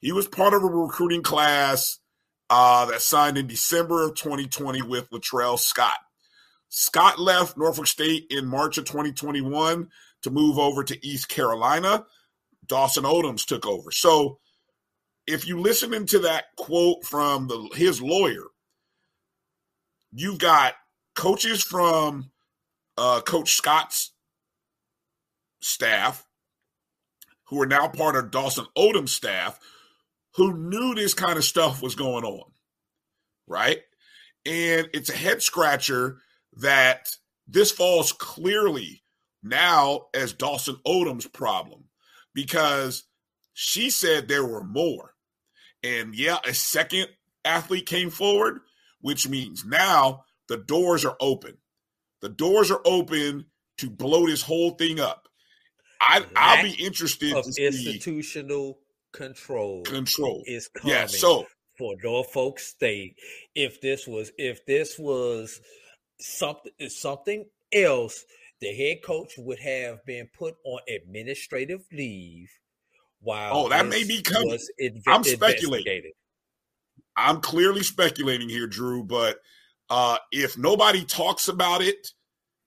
He 0.00 0.12
was 0.12 0.28
part 0.28 0.54
of 0.54 0.62
a 0.62 0.66
recruiting 0.66 1.22
class 1.22 1.98
uh, 2.50 2.84
that 2.86 3.00
signed 3.00 3.38
in 3.38 3.46
December 3.46 4.04
of 4.04 4.14
2020 4.14 4.82
with 4.82 5.10
Latrell 5.10 5.58
Scott. 5.58 5.96
Scott 6.68 7.18
left 7.18 7.56
Norfolk 7.56 7.86
State 7.86 8.26
in 8.30 8.46
March 8.46 8.78
of 8.78 8.84
2021 8.84 9.88
to 10.22 10.30
move 10.30 10.58
over 10.58 10.84
to 10.84 11.06
East 11.06 11.28
Carolina. 11.28 12.04
Dawson 12.66 13.04
Odums 13.04 13.46
took 13.46 13.66
over. 13.66 13.90
So 13.90 14.38
if 15.26 15.46
you 15.46 15.60
listen 15.60 15.94
into 15.94 16.20
that 16.20 16.44
quote 16.56 17.04
from 17.04 17.48
the, 17.48 17.68
his 17.74 18.00
lawyer, 18.00 18.44
you've 20.12 20.38
got 20.38 20.74
coaches 21.14 21.62
from 21.62 22.30
uh, 22.96 23.20
Coach 23.22 23.54
Scott's 23.54 24.12
staff 25.60 26.26
who 27.44 27.60
are 27.60 27.66
now 27.66 27.88
part 27.88 28.16
of 28.16 28.30
Dawson 28.30 28.66
Odums' 28.76 29.10
staff 29.10 29.58
who 30.36 30.56
knew 30.56 30.94
this 30.94 31.14
kind 31.14 31.36
of 31.36 31.44
stuff 31.44 31.82
was 31.82 31.94
going 31.94 32.24
on, 32.24 32.50
right? 33.46 33.78
And 34.44 34.88
it's 34.92 35.08
a 35.08 35.16
head 35.16 35.42
scratcher 35.42 36.18
that 36.56 37.08
this 37.46 37.70
falls 37.70 38.12
clearly 38.12 39.02
now 39.42 40.06
as 40.12 40.32
Dawson 40.32 40.76
Odums' 40.86 41.32
problem 41.32 41.84
because 42.34 43.04
she 43.52 43.90
said 43.90 44.26
there 44.26 44.44
were 44.44 44.64
more. 44.64 45.13
And 45.84 46.14
yeah, 46.14 46.38
a 46.46 46.54
second 46.54 47.08
athlete 47.44 47.86
came 47.86 48.08
forward, 48.08 48.60
which 49.02 49.28
means 49.28 49.64
now 49.66 50.24
the 50.48 50.56
doors 50.56 51.04
are 51.04 51.16
open. 51.20 51.58
The 52.22 52.30
doors 52.30 52.70
are 52.70 52.80
open 52.86 53.46
to 53.78 53.90
blow 53.90 54.26
this 54.26 54.40
whole 54.40 54.70
thing 54.70 54.98
up. 54.98 55.28
I, 56.00 56.20
will 56.56 56.62
be 56.62 56.82
interested 56.82 57.34
of 57.34 57.46
institutional 57.58 58.78
control. 59.12 59.82
Control 59.82 60.42
is 60.46 60.68
coming. 60.68 60.96
Yeah, 60.96 61.06
so 61.06 61.46
for 61.76 61.94
Norfolk 62.02 62.60
State, 62.60 63.16
if 63.54 63.80
this 63.80 64.06
was 64.06 64.32
if 64.38 64.64
this 64.66 64.98
was 64.98 65.60
something 66.18 66.72
something 66.88 67.44
else, 67.72 68.24
the 68.60 68.74
head 68.74 69.02
coach 69.02 69.34
would 69.36 69.58
have 69.58 70.04
been 70.06 70.28
put 70.36 70.56
on 70.64 70.80
administrative 70.88 71.84
leave 71.92 72.50
while 73.24 73.56
oh 73.56 73.68
that 73.68 73.86
may 73.86 74.04
be 74.04 74.22
coming. 74.22 74.58
Inv- 74.80 75.02
I'm 75.06 75.24
speculating. 75.24 76.12
I'm 77.16 77.40
clearly 77.40 77.82
speculating 77.82 78.48
here, 78.48 78.66
Drew, 78.66 79.04
but 79.04 79.38
uh, 79.90 80.18
if 80.32 80.58
nobody 80.58 81.04
talks 81.04 81.48
about 81.48 81.82
it, 81.82 82.08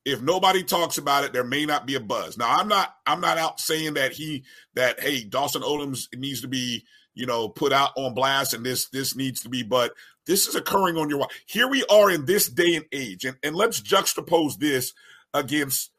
if 0.05 0.21
nobody 0.21 0.63
talks 0.63 0.97
about 0.97 1.25
it, 1.25 1.33
there 1.33 1.43
may 1.43 1.65
not 1.65 1.85
be 1.85 1.95
a 1.95 1.99
buzz. 1.99 2.37
Now, 2.37 2.57
I'm 2.57 2.67
not 2.67 2.95
I'm 3.05 3.21
not 3.21 3.37
out 3.37 3.59
saying 3.59 3.95
that 3.95 4.13
he 4.13 4.43
that 4.75 5.01
hey 5.01 5.23
Dawson 5.23 5.63
Odums 5.63 6.07
needs 6.15 6.41
to 6.41 6.47
be 6.47 6.85
you 7.13 7.25
know 7.25 7.49
put 7.49 7.73
out 7.73 7.91
on 7.97 8.13
blast 8.13 8.53
and 8.53 8.65
this 8.65 8.89
this 8.89 9.15
needs 9.15 9.41
to 9.41 9.49
be, 9.49 9.63
but 9.63 9.93
this 10.25 10.47
is 10.47 10.55
occurring 10.55 10.97
on 10.97 11.09
your 11.09 11.19
watch. 11.19 11.33
Here 11.45 11.67
we 11.67 11.83
are 11.89 12.09
in 12.09 12.25
this 12.25 12.47
day 12.47 12.75
and 12.75 12.85
age, 12.91 13.25
and, 13.25 13.37
and 13.43 13.55
let's 13.55 13.81
juxtapose 13.81 14.57
this 14.57 14.93
against 15.33 15.91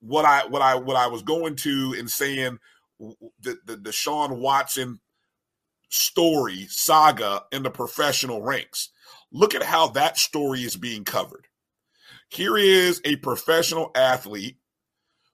what 0.00 0.24
I 0.24 0.46
what 0.46 0.62
I 0.62 0.76
what 0.76 0.96
I 0.96 1.08
was 1.08 1.22
going 1.22 1.56
to 1.56 1.94
and 1.98 2.10
saying 2.10 2.58
the 3.40 3.58
the 3.66 3.76
Deshaun 3.76 4.38
Watson 4.38 5.00
story 5.88 6.66
saga 6.68 7.44
in 7.52 7.62
the 7.62 7.70
professional 7.70 8.42
ranks. 8.42 8.90
Look 9.30 9.54
at 9.54 9.62
how 9.62 9.88
that 9.88 10.18
story 10.18 10.62
is 10.62 10.76
being 10.76 11.04
covered. 11.04 11.46
Here 12.28 12.56
is 12.56 13.00
a 13.04 13.16
professional 13.16 13.90
athlete 13.94 14.56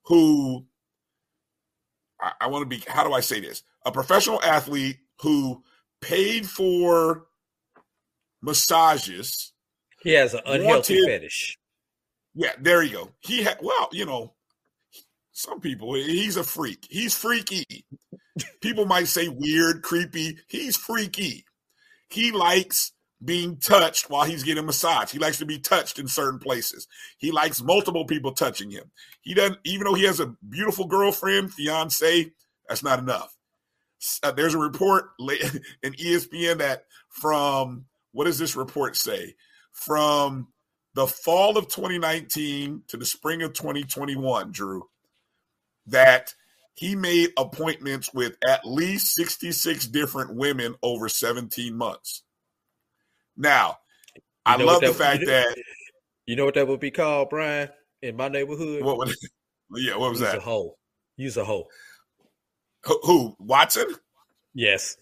who 0.04 0.66
I, 2.20 2.32
I 2.42 2.46
want 2.48 2.68
to 2.68 2.76
be 2.76 2.82
how 2.88 3.04
do 3.04 3.12
I 3.12 3.20
say 3.20 3.40
this? 3.40 3.62
A 3.84 3.92
professional 3.92 4.42
athlete 4.42 4.98
who 5.20 5.62
paid 6.00 6.48
for 6.48 7.26
massages. 8.42 9.52
He 10.02 10.12
has 10.12 10.34
an 10.34 10.40
unhealthy 10.46 11.00
wanted, 11.00 11.06
fetish. 11.06 11.58
Yeah, 12.34 12.52
there 12.60 12.82
you 12.82 12.92
go. 12.92 13.10
He 13.20 13.42
had 13.42 13.58
well, 13.62 13.88
you 13.92 14.06
know, 14.06 14.34
some 15.38 15.60
people 15.60 15.94
he's 15.94 16.36
a 16.36 16.42
freak. 16.42 16.86
He's 16.90 17.14
freaky. 17.14 17.64
people 18.60 18.86
might 18.86 19.06
say 19.06 19.28
weird, 19.28 19.82
creepy. 19.82 20.38
He's 20.48 20.76
freaky. 20.76 21.44
He 22.10 22.32
likes 22.32 22.92
being 23.24 23.56
touched 23.56 24.10
while 24.10 24.24
he's 24.24 24.42
getting 24.42 24.62
a 24.62 24.66
massage. 24.66 25.12
He 25.12 25.18
likes 25.18 25.38
to 25.38 25.46
be 25.46 25.58
touched 25.58 25.98
in 25.98 26.08
certain 26.08 26.40
places. 26.40 26.88
He 27.18 27.30
likes 27.30 27.62
multiple 27.62 28.04
people 28.04 28.32
touching 28.32 28.70
him. 28.70 28.90
He 29.20 29.34
doesn't, 29.34 29.58
even 29.64 29.86
though 29.86 29.94
he 29.94 30.04
has 30.04 30.20
a 30.20 30.34
beautiful 30.48 30.86
girlfriend, 30.86 31.52
fiance, 31.52 32.32
that's 32.68 32.82
not 32.82 32.98
enough. 32.98 33.36
Uh, 34.22 34.32
there's 34.32 34.54
a 34.54 34.58
report 34.58 35.10
in 35.20 35.92
ESPN 35.92 36.58
that 36.58 36.84
from 37.10 37.86
what 38.12 38.24
does 38.24 38.38
this 38.38 38.56
report 38.56 38.96
say? 38.96 39.34
From 39.72 40.48
the 40.94 41.06
fall 41.06 41.56
of 41.58 41.68
2019 41.68 42.82
to 42.88 42.96
the 42.96 43.06
spring 43.06 43.42
of 43.42 43.52
2021, 43.52 44.50
Drew, 44.52 44.88
that 45.90 46.34
he 46.74 46.94
made 46.94 47.30
appointments 47.36 48.14
with 48.14 48.36
at 48.46 48.64
least 48.64 49.14
66 49.14 49.86
different 49.88 50.34
women 50.34 50.76
over 50.82 51.08
17 51.08 51.74
months. 51.74 52.22
Now, 53.36 53.78
you 54.16 54.22
I 54.46 54.56
love 54.56 54.80
the 54.80 54.94
fact 54.94 55.26
that 55.26 55.56
you 56.26 56.36
know 56.36 56.44
what 56.44 56.54
that 56.54 56.68
would 56.68 56.80
be 56.80 56.90
called, 56.90 57.30
Brian, 57.30 57.68
in 58.02 58.16
my 58.16 58.28
neighborhood. 58.28 58.82
What 58.82 58.98
would? 58.98 59.14
Yeah, 59.70 59.96
what 59.96 60.08
was 60.10 60.20
Use 60.20 60.30
that? 60.30 60.38
A 60.38 60.40
hole. 60.40 60.78
Use 61.18 61.36
a 61.36 61.44
hole. 61.44 61.68
Who, 62.84 62.98
who 63.02 63.36
Watson? 63.38 63.94
Yes. 64.54 64.96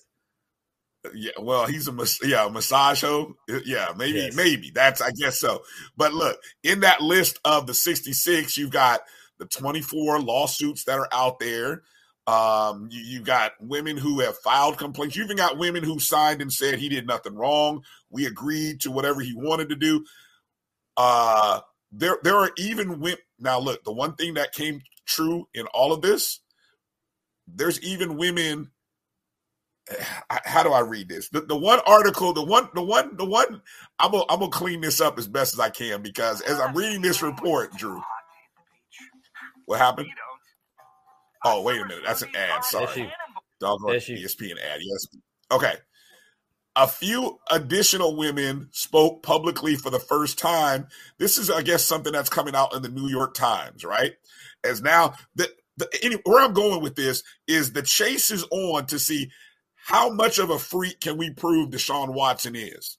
Yeah, 1.15 1.31
well, 1.41 1.67
he's 1.67 1.87
a 1.87 1.95
yeah 2.25 2.47
a 2.47 2.51
massage 2.51 3.03
hoe. 3.03 3.37
Yeah, 3.65 3.93
maybe 3.97 4.19
yes. 4.19 4.35
maybe 4.35 4.73
that's 4.75 5.01
I 5.01 5.11
guess 5.13 5.39
so. 5.39 5.63
But 5.97 6.15
look, 6.15 6.41
in 6.65 6.81
that 6.81 7.01
list 7.01 7.39
of 7.45 7.69
the 7.69 7.75
66, 7.75 8.57
you've 8.57 8.73
got 8.73 9.03
the 9.39 9.47
24 9.47 10.21
lawsuits 10.21 10.85
that 10.85 10.99
are 10.99 11.09
out 11.13 11.39
there. 11.39 11.83
Um, 12.27 12.89
you, 12.91 13.01
you 13.03 13.21
got 13.21 13.53
women 13.61 13.97
who 13.97 14.21
have 14.21 14.37
filed 14.39 14.79
complaints. 14.79 15.17
You 15.17 15.25
even 15.25 15.37
got 15.37 15.59
women 15.59 15.85
who 15.85 15.99
signed 15.99 16.43
and 16.43 16.53
said 16.53 16.79
he 16.79 16.89
did 16.89 17.07
nothing 17.07 17.37
wrong. 17.37 17.83
We 18.11 18.27
agreed 18.27 18.81
to 18.81 18.91
whatever 18.91 19.21
he 19.21 19.35
wanted 19.35 19.69
to 19.69 19.77
do. 19.77 20.05
Uh, 20.97 21.61
there 21.93 22.19
there 22.23 22.37
are 22.37 22.51
even 22.59 23.01
women. 23.01 23.19
Now, 23.39 23.59
look, 23.61 23.85
the 23.85 23.93
one 23.93 24.15
thing 24.15 24.35
that 24.35 24.53
came 24.53 24.81
true 25.05 25.47
in 25.55 25.67
all 25.69 25.93
of 25.93 26.03
this, 26.03 26.41
there's 27.47 27.81
even 27.83 28.17
women 28.17 28.71
how 30.31 30.63
do 30.63 30.73
I 30.73 30.81
read 30.81 31.09
this? 31.09 31.29
The, 31.29 31.43
the 31.43 31.57
one 31.57 31.81
article, 31.87 32.33
the 32.33 32.45
one, 32.45 32.69
the 32.75 32.83
one, 32.83 33.17
the 33.17 33.25
one, 33.25 33.63
I'm 33.99 34.13
gonna, 34.13 34.25
I'm 34.29 34.41
gonna 34.41 34.51
clean 34.51 34.81
this 34.81 35.01
up 35.01 35.19
as 35.19 35.27
best 35.27 35.55
as 35.55 35.61
I 35.61 35.71
can 35.71 36.03
because 36.03 36.41
as 36.43 36.61
I'm 36.61 36.77
reading 36.77 37.03
this 37.03 37.23
report, 37.23 37.77
Drew, 37.77 38.03
what 39.67 39.79
happened? 39.79 40.09
Oh, 41.45 41.63
wait 41.63 41.81
a 41.81 41.85
minute, 41.85 42.03
that's 42.05 42.23
an 42.23 42.35
ad. 42.35 42.65
Sorry, 42.65 43.13
doggone 43.61 43.95
ESPN 43.95 44.59
ad. 44.59 44.81
Yes, 44.81 45.07
okay. 45.51 45.75
A 46.75 46.87
few 46.87 47.39
additional 47.51 48.17
women 48.17 48.69
spoke 48.71 49.23
publicly 49.23 49.77
for 49.77 49.89
the 49.89 49.99
first 49.99 50.39
time. 50.39 50.89
This 51.19 51.39
is, 51.39 51.51
I 51.51 51.63
guess, 51.63 51.85
something 51.85 52.13
that's 52.13 52.29
coming 52.29 52.55
out 52.55 52.75
in 52.75 52.83
the 52.83 52.91
New 52.91 53.09
York 53.09 53.33
Times, 53.33 53.83
right? 53.83 54.13
As 54.63 54.83
now 54.83 55.15
the, 55.35 55.49
the 55.79 56.21
where 56.25 56.45
I'm 56.45 56.53
going 56.53 56.83
with 56.83 56.95
this 56.95 57.23
is 57.47 57.73
the 57.73 57.83
chase 57.83 58.31
is 58.31 58.45
on 58.51 58.87
to 58.87 58.99
see 58.99 59.31
how 59.75 60.11
much 60.11 60.39
of 60.39 60.51
a 60.51 60.59
freak 60.59 61.01
can 61.01 61.17
we 61.17 61.31
prove 61.31 61.71
Deshaun 61.71 62.13
Watson 62.13 62.57
is? 62.57 62.99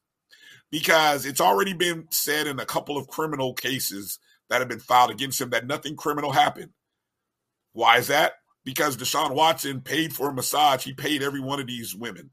Because 0.72 1.26
it's 1.26 1.42
already 1.42 1.74
been 1.74 2.08
said 2.10 2.48
in 2.48 2.60
a 2.60 2.66
couple 2.66 2.98
of 2.98 3.08
criminal 3.08 3.54
cases 3.54 4.20
that 4.50 4.60
have 4.60 4.70
been 4.70 4.80
filed 4.80 5.12
against 5.12 5.42
him 5.42 5.50
that 5.52 5.68
nothing 5.68 5.96
criminal 5.96 6.32
happened. 6.32 6.72
Why 7.74 7.98
is 7.98 8.08
that? 8.08 8.34
Because 8.64 8.98
Deshaun 8.98 9.36
Watson 9.36 9.82
paid 9.82 10.14
for 10.14 10.30
a 10.30 10.34
massage. 10.34 10.84
He 10.84 10.94
paid 10.94 11.24
every 11.24 11.40
one 11.40 11.60
of 11.60 11.68
these 11.68 11.96
women. 11.96 12.32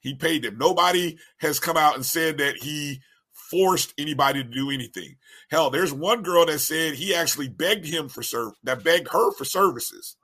He 0.00 0.14
paid 0.14 0.42
them. 0.42 0.58
Nobody 0.58 1.18
has 1.38 1.60
come 1.60 1.76
out 1.76 1.94
and 1.94 2.04
said 2.04 2.38
that 2.38 2.56
he 2.56 3.00
forced 3.32 3.94
anybody 3.98 4.42
to 4.42 4.48
do 4.48 4.70
anything. 4.70 5.16
Hell, 5.50 5.70
there's 5.70 5.92
one 5.92 6.22
girl 6.22 6.46
that 6.46 6.58
said 6.58 6.94
he 6.94 7.14
actually 7.14 7.48
begged 7.48 7.86
him 7.86 8.08
for 8.08 8.22
serve 8.22 8.52
that 8.64 8.82
begged 8.82 9.08
her 9.08 9.32
for 9.32 9.44
services. 9.44 10.16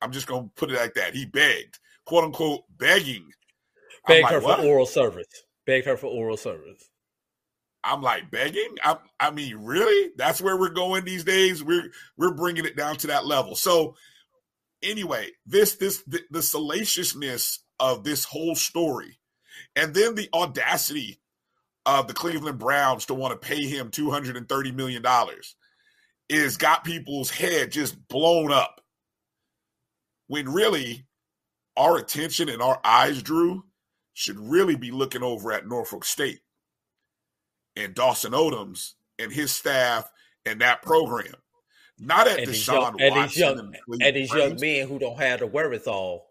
I'm 0.00 0.12
just 0.12 0.26
gonna 0.26 0.50
put 0.56 0.70
it 0.70 0.76
like 0.76 0.94
that. 0.94 1.14
He 1.14 1.24
begged 1.24 1.78
quote 2.04 2.24
unquote 2.24 2.62
begging. 2.78 3.30
Begged 4.06 4.24
like, 4.24 4.32
her 4.32 4.40
for 4.40 4.46
what? 4.46 4.60
oral 4.60 4.86
service. 4.86 5.26
Begged 5.66 5.86
her 5.86 5.96
for 5.96 6.06
oral 6.06 6.36
service. 6.36 6.88
I'm 7.86 8.02
like 8.02 8.30
begging. 8.30 8.76
I, 8.82 8.96
I 9.20 9.30
mean, 9.30 9.56
really? 9.58 10.10
That's 10.16 10.42
where 10.42 10.58
we're 10.58 10.70
going 10.70 11.04
these 11.04 11.24
days. 11.24 11.62
We're 11.62 11.90
we're 12.16 12.34
bringing 12.34 12.64
it 12.66 12.76
down 12.76 12.96
to 12.98 13.06
that 13.08 13.26
level. 13.26 13.54
So, 13.54 13.94
anyway, 14.82 15.30
this 15.46 15.76
this 15.76 16.02
the, 16.02 16.20
the 16.30 16.42
salaciousness 16.42 17.60
of 17.78 18.02
this 18.02 18.24
whole 18.24 18.56
story, 18.56 19.20
and 19.76 19.94
then 19.94 20.16
the 20.16 20.28
audacity 20.34 21.20
of 21.86 22.08
the 22.08 22.14
Cleveland 22.14 22.58
Browns 22.58 23.06
to 23.06 23.14
want 23.14 23.40
to 23.40 23.48
pay 23.48 23.66
him 23.66 23.90
two 23.90 24.10
hundred 24.10 24.36
and 24.36 24.48
thirty 24.48 24.72
million 24.72 25.00
dollars 25.02 25.54
is 26.28 26.56
got 26.56 26.82
people's 26.82 27.30
head 27.30 27.70
just 27.70 28.08
blown 28.08 28.50
up. 28.50 28.80
When 30.26 30.48
really 30.48 31.06
our 31.76 31.96
attention 31.96 32.48
and 32.48 32.60
our 32.60 32.80
eyes, 32.84 33.22
Drew, 33.22 33.62
should 34.12 34.40
really 34.40 34.74
be 34.74 34.90
looking 34.90 35.22
over 35.22 35.52
at 35.52 35.68
Norfolk 35.68 36.04
State 36.04 36.40
and 37.76 37.94
Dawson 37.94 38.32
Odums 38.32 38.92
and 39.18 39.32
his 39.32 39.52
staff 39.52 40.10
and 40.44 40.60
that 40.60 40.82
program. 40.82 41.34
Not 41.98 42.28
at 42.28 42.40
and 42.40 42.48
Deshaun 42.48 42.98
young, 42.98 43.00
and 43.00 43.24
these 43.24 43.36
young 43.36 43.74
and, 44.00 44.16
these 44.16 44.32
young 44.32 44.56
men 44.60 44.86
who 44.86 44.98
don't 44.98 45.18
have 45.18 45.40
the 45.40 45.46
wherewithal 45.46 46.26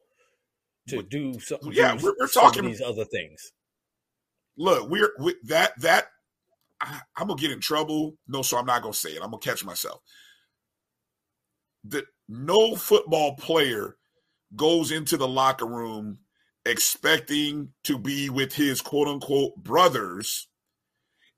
to 0.90 1.02
do 1.02 1.40
some. 1.40 1.58
Yeah, 1.64 1.98
we're, 2.02 2.14
we're 2.20 2.28
talking 2.28 2.66
these 2.66 2.82
other 2.82 3.06
things. 3.06 3.52
Look, 4.58 4.90
we're 4.90 5.12
we, 5.20 5.36
that 5.46 5.72
that 5.82 6.06
I, 6.80 7.00
I'm 7.18 7.28
gonna 7.28 7.42
get 7.42 7.52
in 7.52 7.60
trouble. 7.60 8.16
No, 8.28 8.44
so 8.44 8.58
I'm 8.58 8.68
not 8.68 8.84
gonna 8.84 8.94
say 8.94 9.12
it. 9.12 9.24
I'm 9.24 9.32
gonna 9.32 9.40
catch 9.40 9.66
myself. 9.66 10.02
That 11.86 12.06
no 12.30 12.76
football 12.76 13.36
player 13.36 13.98
goes 14.56 14.92
into 14.92 15.18
the 15.18 15.28
locker 15.28 15.66
room 15.66 16.20
expecting 16.66 17.70
to 17.84 17.98
be 17.98 18.30
with 18.30 18.54
his 18.54 18.82
quote 18.82 19.08
unquote 19.08 19.56
brothers 19.58 20.48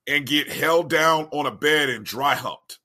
and 0.07 0.25
get 0.25 0.49
held 0.49 0.89
down 0.89 1.27
on 1.31 1.45
a 1.45 1.51
bed 1.51 1.89
and 1.89 2.05
dry 2.05 2.35
humped. 2.35 2.79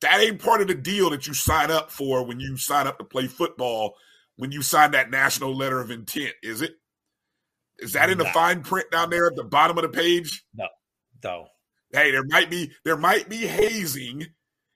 That 0.00 0.20
ain't 0.20 0.42
part 0.42 0.60
of 0.60 0.68
the 0.68 0.74
deal 0.74 1.10
that 1.10 1.26
you 1.26 1.34
sign 1.34 1.70
up 1.70 1.90
for 1.90 2.24
when 2.24 2.40
you 2.40 2.56
sign 2.56 2.86
up 2.86 2.98
to 2.98 3.04
play 3.04 3.26
football, 3.26 3.94
when 4.36 4.52
you 4.52 4.62
sign 4.62 4.92
that 4.92 5.10
national 5.10 5.56
letter 5.56 5.80
of 5.80 5.90
intent, 5.90 6.34
is 6.42 6.62
it? 6.62 6.74
Is 7.78 7.92
that 7.92 8.10
in 8.10 8.18
the 8.18 8.24
fine 8.26 8.62
print 8.62 8.90
down 8.90 9.10
there 9.10 9.26
at 9.26 9.36
the 9.36 9.44
bottom 9.44 9.78
of 9.78 9.82
the 9.82 9.88
page? 9.88 10.44
No. 10.54 10.66
No. 11.22 11.46
Hey, 11.92 12.10
there 12.10 12.24
might 12.24 12.50
be 12.50 12.72
there 12.84 12.96
might 12.96 13.28
be 13.28 13.38
hazing 13.38 14.26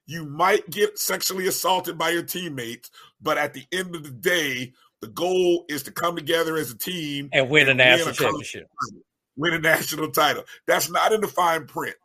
you 0.06 0.24
might 0.24 0.68
get 0.68 0.98
sexually 0.98 1.46
assaulted 1.46 1.96
by 1.96 2.10
your 2.10 2.22
teammates, 2.22 2.90
but 3.20 3.38
at 3.38 3.54
the 3.54 3.64
end 3.72 3.94
of 3.94 4.02
the 4.02 4.10
day, 4.10 4.72
the 5.00 5.08
goal 5.08 5.64
is 5.68 5.82
to 5.84 5.92
come 5.92 6.16
together 6.16 6.56
as 6.56 6.70
a 6.70 6.78
team 6.78 7.28
and 7.32 7.48
win 7.48 7.68
a 7.68 7.74
national 7.74 8.12
championship. 8.12 8.68
Win 9.36 9.54
a 9.54 9.58
national 9.58 10.10
title. 10.10 10.44
That's 10.66 10.90
not 10.90 11.12
in 11.12 11.20
the 11.20 11.28
fine 11.28 11.66
print. 11.66 11.96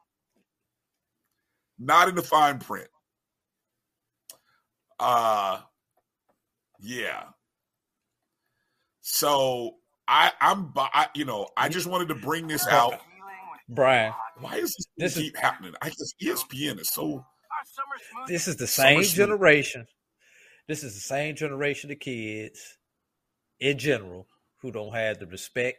Not 1.79 2.07
in 2.09 2.15
the 2.15 2.23
fine 2.23 2.59
print. 2.59 2.87
Uh 4.99 5.59
yeah. 6.79 7.23
So 9.01 9.75
I 10.07 10.31
I'm 10.39 10.73
I, 10.75 11.07
you 11.13 11.25
know, 11.25 11.47
I 11.55 11.69
just 11.69 11.87
wanted 11.87 12.09
to 12.09 12.15
bring 12.15 12.47
this 12.47 12.65
out. 12.67 12.99
Brian, 13.69 14.13
why 14.39 14.55
is 14.55 14.73
this, 14.75 14.87
this 14.97 15.15
keep 15.15 15.35
is, 15.35 15.39
happening? 15.41 15.73
I 15.81 15.89
just 15.89 16.15
ESPN 16.21 16.79
is 16.79 16.89
so 16.89 17.25
this 18.27 18.47
is 18.47 18.55
the 18.55 18.67
same 18.67 19.03
generation. 19.03 19.87
This 20.67 20.83
is 20.83 20.93
the 20.93 21.01
same 21.01 21.35
generation 21.35 21.91
of 21.91 21.99
kids 21.99 22.77
in 23.59 23.77
general 23.77 24.27
who 24.61 24.71
don't 24.71 24.93
have 24.93 25.19
the 25.19 25.27
respect 25.27 25.77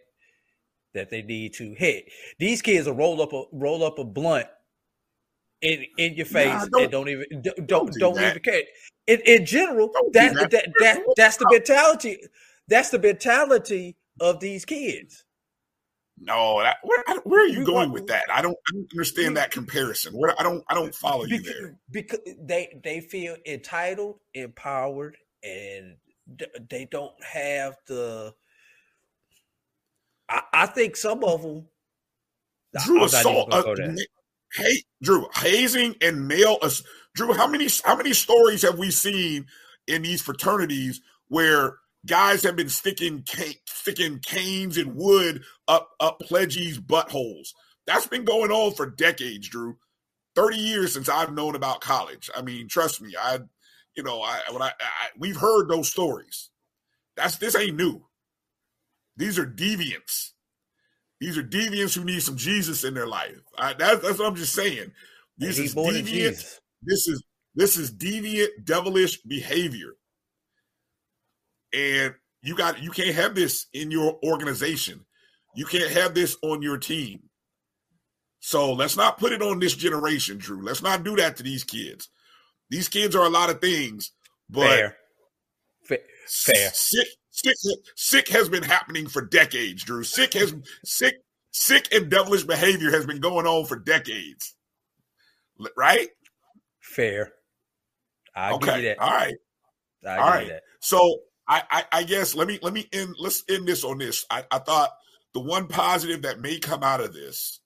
that 0.95 1.11
they 1.11 1.23
need 1.23 1.55
to. 1.55 1.75
hit. 1.75 2.07
these 2.39 2.63
kids 2.63 2.87
will 2.87 2.95
roll 2.95 3.23
up 3.23 3.33
a 3.33 3.45
roll 3.53 3.85
up 3.85 3.99
a 3.99 4.05
blunt 4.05 4.47
in 5.61 5.85
in 5.99 6.15
your 6.15 6.27
face 6.27 6.47
nah, 6.47 6.67
don't, 6.67 6.83
and 6.83 6.93
don't 6.93 7.09
even 7.09 7.25
don't 7.43 7.67
don't, 7.67 7.93
do 7.93 7.99
don't 7.99 8.19
even 8.21 8.41
care. 8.41 8.63
In, 9.07 9.21
in 9.25 9.47
general, 9.47 9.91
that, 10.13 10.35
that. 10.35 10.51
that 10.51 10.73
that 10.81 11.03
that's 11.17 11.37
the 11.37 11.49
mentality. 11.51 12.19
That's 12.69 12.91
the 12.91 12.99
mentality 12.99 13.97
of 14.21 14.41
these 14.41 14.65
kids. 14.65 15.25
No, 16.21 16.61
that, 16.61 16.79
where, 16.83 17.05
where 17.25 17.45
are 17.45 17.49
you 17.49 17.65
going 17.65 17.93
with 17.93 18.07
that? 18.09 18.25
I 18.33 18.43
don't, 18.43 18.57
I 18.69 18.73
don't 18.73 18.89
understand 18.93 19.37
that 19.37 19.51
comparison. 19.51 20.15
Where 20.15 20.35
I 20.39 20.43
don't, 20.43 20.65
I 20.69 20.75
don't 20.75 20.95
follow 20.95 21.25
you 21.25 21.41
there. 21.41 21.79
Because 21.91 22.19
they 22.41 22.79
they 22.83 23.01
feel 23.01 23.37
entitled, 23.47 24.19
empowered, 24.35 25.17
and 25.43 25.97
they 26.69 26.89
don't 26.91 27.15
have 27.23 27.77
the. 27.87 28.35
I, 30.29 30.43
I 30.53 30.67
think 30.67 30.97
some 30.97 31.25
of 31.25 31.43
them. 31.43 31.67
Drew 32.85 33.05
assault. 33.05 33.53
Uh, 33.53 33.75
Hey, 34.55 34.83
Drew, 35.03 35.27
hazing 35.35 35.97
and 36.01 36.27
male. 36.27 36.59
Drew, 37.15 37.35
how 37.35 37.47
many 37.47 37.69
how 37.85 37.97
many 37.97 38.13
stories 38.15 38.63
have 38.63 38.79
we 38.79 38.91
seen 38.91 39.47
in 39.87 40.03
these 40.03 40.23
fraternities 40.23 41.03
where 41.29 41.77
guys 42.07 42.43
have 42.45 42.57
been 42.57 42.71
sticking 42.71 43.25
sticking 43.67 44.21
canes 44.21 44.79
and 44.79 44.95
wood 44.95 45.43
up 45.67 45.91
up 46.01 46.21
pledgees' 46.21 46.81
buttholes? 46.81 47.49
That's 47.87 48.07
been 48.07 48.25
going 48.25 48.51
on 48.51 48.73
for 48.73 48.87
decades, 48.87 49.49
Drew. 49.49 49.77
Thirty 50.35 50.57
years 50.59 50.95
since 50.95 51.09
I've 51.09 51.33
known 51.35 51.55
about 51.55 51.81
college. 51.81 52.31
I 52.35 52.43
mean, 52.43 52.69
trust 52.69 53.03
me, 53.03 53.15
I, 53.21 53.41
you 53.97 54.03
know, 54.03 54.23
I 54.23 54.41
when 54.51 54.63
I, 54.63 54.69
I 54.81 55.09
we've 55.19 55.37
heard 55.37 55.69
those 55.69 55.89
stories. 55.91 56.51
That's 57.17 57.37
this 57.37 57.57
ain't 57.57 57.77
new. 57.77 58.08
These 59.19 59.39
are 59.39 59.47
deviants. 59.47 60.31
These 61.21 61.37
are 61.37 61.43
deviants 61.43 61.97
who 61.97 62.05
need 62.05 62.23
some 62.23 62.37
Jesus 62.37 62.85
in 62.85 62.95
their 62.95 63.07
life. 63.07 63.41
I, 63.59 63.73
that's, 63.73 64.01
that's 64.01 64.19
what 64.19 64.29
I'm 64.29 64.37
just 64.37 64.55
saying. 64.55 64.93
This 65.37 65.59
is 65.59 65.75
deviant. 65.75 66.59
This 66.83 67.09
is 67.09 67.23
this 67.55 67.77
is 67.77 67.93
deviant, 67.93 68.65
devilish 68.65 69.21
behavior, 69.23 69.95
and 71.75 72.15
you 72.43 72.57
got 72.57 72.81
you 72.81 72.91
can't 72.91 73.15
have 73.17 73.35
this 73.35 73.67
in 73.73 73.91
your 73.91 74.19
organization. 74.25 75.05
You 75.57 75.67
can't 75.67 75.91
have 75.91 76.15
this 76.15 76.37
on 76.43 76.63
your 76.63 76.79
team. 76.79 77.23
So 78.41 78.73
let's 78.73 78.97
not 78.97 79.19
put 79.19 79.33
it 79.33 79.43
on 79.43 79.59
this 79.59 79.75
generation, 79.75 80.39
Drew. 80.39 80.63
Let's 80.63 80.83
not 80.83 81.03
do 81.03 81.17
that 81.17 81.37
to 81.37 81.43
these 81.43 81.65
kids. 81.65 82.09
These 82.71 82.89
kids 82.89 83.17
are 83.17 83.27
a 83.27 83.31
lot 83.31 83.51
of 83.51 83.61
things, 83.61 84.13
but 84.49 84.69
fair, 84.69 84.97
fair. 86.27 86.71
Sick, 86.73 87.09
sick, 87.39 87.79
sick 87.97 88.29
has 88.29 88.49
been 88.49 88.63
happening 88.63 89.07
for 89.07 89.23
decades, 89.23 89.85
Drew. 89.85 90.05
Sick 90.05 90.35
has 90.35 90.55
sick, 90.85 91.17
sick 91.53 91.89
and 91.93 92.11
devilish 92.11 92.45
behavior 92.45 92.91
has 92.91 93.07
been 93.07 93.21
going 93.21 93.47
on 93.47 93.67
for 93.67 93.77
decades. 93.77 94.55
Right? 95.77 96.09
Fair. 96.81 97.33
I 98.35 98.53
okay. 98.53 98.95
All 98.95 99.11
right. 99.11 99.35
I 100.07 100.17
All 100.17 100.31
right. 100.31 100.49
That. 100.49 100.63
So 100.81 101.19
I, 101.47 101.63
I, 101.71 101.85
I, 101.93 102.03
guess 102.05 102.35
let 102.35 102.47
me 102.47 102.59
let 102.63 102.73
me 102.73 102.87
end 102.93 103.17
let's 103.19 103.43
end 103.49 103.67
this 103.67 103.83
on 103.83 103.99
this. 103.99 104.25
I, 104.31 104.45
I 104.51 104.59
thought 104.59 104.91
the 105.35 105.41
one 105.41 105.67
positive 105.67 106.23
that 106.23 106.41
may 106.41 106.59
come 106.59 106.83
out 106.83 107.01
of 107.01 107.13
this, 107.13 107.61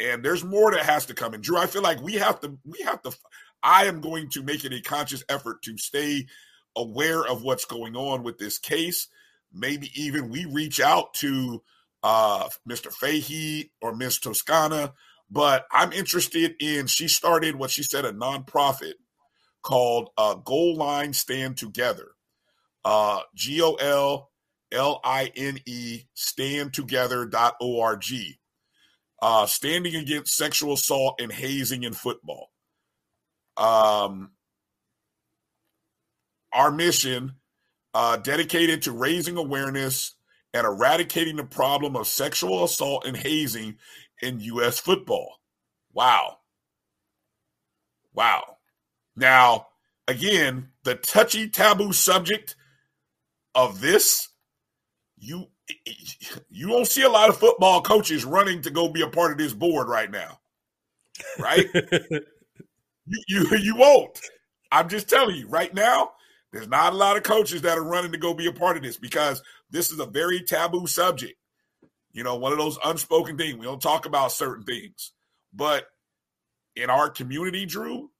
and 0.00 0.24
there's 0.24 0.44
more 0.44 0.72
that 0.72 0.84
has 0.84 1.06
to 1.06 1.14
come. 1.14 1.34
And 1.34 1.42
Drew, 1.42 1.58
I 1.58 1.66
feel 1.66 1.82
like 1.82 2.00
we 2.02 2.14
have 2.14 2.40
to 2.40 2.58
we 2.64 2.80
have 2.82 3.02
to 3.02 3.12
I 3.62 3.86
am 3.86 4.00
going 4.00 4.28
to 4.30 4.42
make 4.42 4.64
it 4.64 4.72
a 4.72 4.80
conscious 4.80 5.24
effort 5.28 5.62
to 5.62 5.76
stay 5.78 6.26
aware 6.78 7.24
of 7.26 7.42
what's 7.42 7.64
going 7.64 7.96
on 7.96 8.22
with 8.22 8.38
this 8.38 8.58
case. 8.58 9.08
Maybe 9.52 9.90
even 9.94 10.30
we 10.30 10.44
reach 10.44 10.80
out 10.80 11.14
to 11.14 11.62
uh, 12.02 12.48
Mr. 12.68 12.92
Fahey 12.92 13.72
or 13.80 13.94
Miss 13.94 14.18
Toscana. 14.18 14.94
But 15.30 15.66
I'm 15.72 15.92
interested 15.92 16.54
in, 16.60 16.86
she 16.86 17.08
started 17.08 17.56
what 17.56 17.70
she 17.70 17.82
said, 17.82 18.04
a 18.04 18.12
nonprofit 18.12 18.94
called 19.62 20.10
uh, 20.16 20.34
Goal 20.34 20.76
Line 20.76 21.12
Stand 21.12 21.56
Together. 21.58 22.12
Uh, 22.84 23.20
G 23.34 23.60
O 23.60 23.74
L 23.74 24.30
L 24.72 25.00
I 25.04 25.30
N 25.36 25.58
E 25.66 26.04
standtogether.org. 26.16 28.04
Uh, 29.20 29.46
standing 29.46 29.96
against 29.96 30.36
sexual 30.36 30.74
assault 30.74 31.20
and 31.20 31.32
hazing 31.32 31.82
in 31.82 31.92
football. 31.92 32.50
Um, 33.56 34.30
our 36.52 36.70
mission 36.70 37.34
uh, 37.94 38.16
dedicated 38.16 38.82
to 38.82 38.92
raising 38.92 39.36
awareness 39.36 40.14
and 40.54 40.66
eradicating 40.66 41.36
the 41.36 41.44
problem 41.44 41.96
of 41.96 42.06
sexual 42.06 42.64
assault 42.64 43.04
and 43.06 43.16
hazing 43.16 43.76
in 44.22 44.40
U.S. 44.40 44.78
football. 44.78 45.40
Wow. 45.92 46.38
Wow. 48.14 48.56
Now, 49.16 49.68
again, 50.06 50.70
the 50.84 50.94
touchy 50.94 51.48
taboo 51.48 51.92
subject 51.92 52.56
of 53.54 53.80
this, 53.80 54.28
you 55.18 55.46
you 56.48 56.68
don't 56.68 56.86
see 56.86 57.02
a 57.02 57.10
lot 57.10 57.28
of 57.28 57.36
football 57.36 57.82
coaches 57.82 58.24
running 58.24 58.62
to 58.62 58.70
go 58.70 58.88
be 58.88 59.02
a 59.02 59.08
part 59.08 59.32
of 59.32 59.38
this 59.38 59.52
board 59.52 59.88
right 59.88 60.10
now. 60.10 60.38
Right? 61.38 61.66
you, 61.74 62.20
you 63.28 63.56
you 63.56 63.76
won't. 63.76 64.20
I'm 64.70 64.88
just 64.88 65.08
telling 65.08 65.36
you 65.36 65.48
right 65.48 65.72
now, 65.74 66.12
there's 66.52 66.68
not 66.68 66.92
a 66.92 66.96
lot 66.96 67.16
of 67.16 67.22
coaches 67.22 67.62
that 67.62 67.76
are 67.76 67.84
running 67.84 68.12
to 68.12 68.18
go 68.18 68.34
be 68.34 68.46
a 68.46 68.52
part 68.52 68.76
of 68.76 68.82
this 68.82 68.96
because 68.96 69.42
this 69.70 69.90
is 69.90 69.98
a 69.98 70.06
very 70.06 70.40
taboo 70.40 70.86
subject. 70.86 71.34
You 72.12 72.24
know, 72.24 72.36
one 72.36 72.52
of 72.52 72.58
those 72.58 72.78
unspoken 72.84 73.36
things. 73.36 73.56
We 73.58 73.66
don't 73.66 73.82
talk 73.82 74.06
about 74.06 74.32
certain 74.32 74.64
things. 74.64 75.12
But 75.52 75.86
in 76.74 76.90
our 76.90 77.10
community, 77.10 77.66
Drew, 77.66 78.10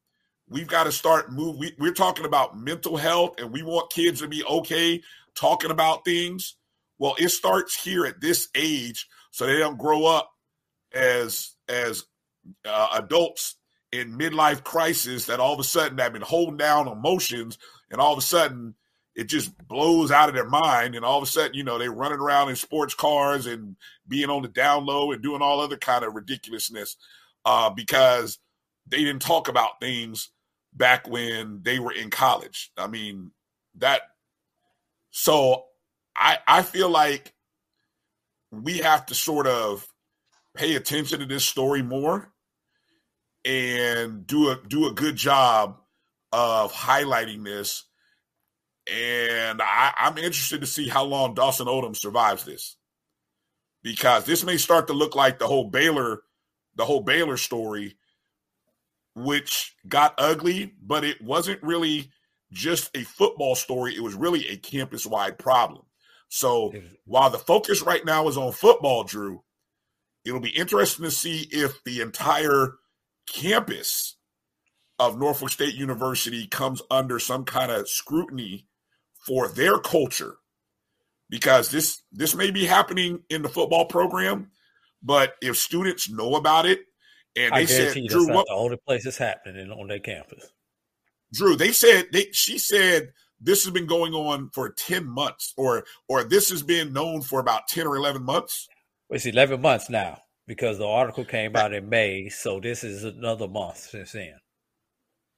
we've 0.49 0.67
got 0.67 0.85
to 0.85 0.93
start 0.93 1.33
move. 1.33 1.57
We, 1.57 1.75
we're 1.79 1.93
talking 1.93 2.27
about 2.27 2.59
mental 2.59 2.97
health 2.97 3.37
and 3.39 3.51
we 3.51 3.63
want 3.63 3.91
kids 3.91 4.21
to 4.21 4.29
be 4.29 4.45
okay 4.45 5.01
talking 5.35 5.71
about 5.71 6.05
things. 6.05 6.57
Well, 6.99 7.15
it 7.19 7.29
starts 7.31 7.81
here 7.81 8.05
at 8.05 8.21
this 8.21 8.49
age 8.55 9.07
so 9.31 9.47
they 9.47 9.59
don't 9.59 9.79
grow 9.79 10.05
up 10.05 10.31
as 10.93 11.55
as 11.69 12.05
uh, 12.65 12.89
adults 12.95 13.57
in 13.93 14.19
midlife 14.19 14.63
crisis 14.65 15.27
that 15.27 15.41
all 15.41 15.55
of 15.55 15.61
a 15.61 15.65
sudden 15.65 15.99
have 15.99 16.13
been 16.13 16.23
holding 16.23 16.57
down 16.57 16.89
emotions 16.89 17.59
and 17.91 18.01
all 18.01 18.13
of 18.13 18.19
a 18.19 18.23
sudden 18.23 18.75
it 19.15 19.25
just 19.25 19.57
blows 19.67 20.11
out 20.11 20.29
of 20.29 20.35
their 20.35 20.49
mind 20.49 20.95
and 20.95 21.05
all 21.05 21.17
of 21.19 21.23
a 21.23 21.27
sudden 21.27 21.55
you 21.55 21.65
know 21.65 21.79
they're 21.79 21.91
running 21.91 22.19
around 22.19 22.49
in 22.49 22.57
sports 22.57 22.95
cars 22.95 23.47
and 23.47 23.77
being 24.07 24.31
on 24.31 24.43
the 24.43 24.49
down 24.49 24.85
low 24.85 25.13
and 25.13 25.23
doing 25.23 25.43
all 25.43 25.61
other 25.61 25.77
kind 25.77 26.05
of 26.05 26.15
ridiculousness 26.15 26.97
uh, 27.45 27.71
because 27.71 28.39
they 28.87 28.99
didn't 28.99 29.23
talk 29.23 29.49
about 29.49 29.81
things 29.81 30.31
back 30.75 31.09
when 31.09 31.61
they 31.63 31.79
were 31.79 31.93
in 31.93 32.11
college. 32.11 32.71
I 32.77 32.87
mean 32.87 33.33
that 33.79 34.03
so 35.11 35.65
i 36.17 36.39
i 36.47 36.63
feel 36.63 36.89
like 36.89 37.33
we 38.51 38.79
have 38.79 39.07
to 39.07 39.15
sort 39.15 39.47
of 39.47 39.87
pay 40.55 40.75
attention 40.75 41.21
to 41.21 41.27
this 41.27 41.45
story 41.45 41.83
more 41.83 42.33
and 43.49 44.27
do 44.27 44.51
a 44.51 44.59
do 44.69 44.87
a 44.87 44.93
good 44.93 45.17
job 45.17 45.81
of 46.31 46.71
highlighting 46.71 47.43
this. 47.45 47.85
And 48.87 49.61
I, 49.63 49.93
I'm 49.99 50.19
interested 50.19 50.61
to 50.61 50.67
see 50.67 50.87
how 50.87 51.05
long 51.05 51.35
Dawson 51.35 51.67
Odums 51.67 51.97
survives 51.97 52.45
this. 52.45 52.77
Because 53.83 54.25
this 54.25 54.45
may 54.45 54.59
start 54.59 54.89
to 54.89 54.93
look 54.93 55.17
like 55.17 55.39
the 55.39 55.47
whole 55.47 55.65
Baylor, 55.65 56.23
the 56.77 56.85
whole 56.85 57.01
Baylor 57.01 57.39
story, 57.39 57.97
which 59.15 59.75
got 59.89 60.15
ugly, 60.19 60.75
but 60.83 61.05
it 61.05 61.23
wasn't 61.23 61.63
really 61.63 62.11
just 62.53 62.95
a 62.95 63.03
football 63.03 63.55
story. 63.55 63.95
It 63.95 64.03
was 64.03 64.15
really 64.15 64.47
a 64.49 64.57
campus 64.57 65.07
wide 65.07 65.39
problem. 65.39 65.85
So 66.29 66.73
while 67.07 67.31
the 67.31 67.39
focus 67.39 67.81
right 67.81 68.05
now 68.05 68.29
is 68.29 68.37
on 68.37 68.53
football, 68.53 69.05
Drew, 69.05 69.43
it'll 70.25 70.41
be 70.41 70.51
interesting 70.51 71.05
to 71.05 71.11
see 71.11 71.49
if 71.51 71.83
the 71.85 72.03
entire 72.03 72.75
campus 73.33 74.17
of 74.99 75.19
Norfolk 75.19 75.51
State 75.51 75.75
University 75.75 76.47
comes 76.47 76.83
under 76.91 77.19
some 77.19 77.45
kind 77.45 77.71
of 77.71 77.89
scrutiny 77.89 78.67
for 79.27 79.49
their 79.49 79.79
culture 79.79 80.37
because 81.31 81.71
this 81.71 82.03
this 82.13 82.35
may 82.35 82.51
be 82.51 82.65
happening 82.65 83.23
in 83.31 83.43
the 83.43 83.49
football 83.49 83.87
program, 83.87 84.51
but 85.03 85.35
if 85.43 85.57
students 85.57 86.11
know 86.11 86.35
about 86.35 86.67
it 86.67 86.81
and 87.37 87.55
they 87.55 87.67
said, 87.67 87.95
Drew, 88.09 88.33
what 88.33 88.47
the 88.47 88.55
only 88.55 88.79
place 88.87 89.07
it's 89.07 89.19
happening 89.19 89.71
on 89.71 89.89
their 89.89 90.01
campus. 90.01 90.51
Drew, 91.33 91.57
they 91.57 91.73
said 91.73 92.07
they 92.13 92.29
she 92.33 92.59
said 92.59 93.13
this 93.41 93.65
has 93.65 93.73
been 93.73 93.87
going 93.87 94.15
on 94.15 94.51
for 94.53 94.71
10 94.71 95.07
months 95.07 95.53
or 95.57 95.85
or 96.09 96.25
this 96.25 96.51
has 96.51 96.63
been 96.63 96.93
known 96.93 97.21
for 97.21 97.39
about 97.39 97.69
10 97.69 97.87
or 97.87 97.97
11 97.97 98.25
months. 98.25 98.69
It's 99.11 99.27
11 99.27 99.61
months 99.61 99.89
now 99.89 100.23
because 100.49 100.79
the 100.79 100.87
article 100.87 101.27
came 101.27 101.55
out 101.55 101.75
in 101.75 101.89
May, 101.89 102.31
so 102.31 102.59
this 102.59 102.83
is 102.83 103.05
another 103.05 103.47
month 103.47 103.77
since 103.77 104.13
then. 104.13 104.35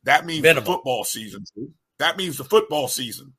That 0.04 0.24
means 0.24 0.42
Minimum. 0.42 0.64
the 0.64 0.70
football 0.70 1.04
season. 1.04 1.44
That 1.98 2.16
means 2.16 2.38
the 2.38 2.44
football 2.44 2.88
season. 2.88 3.34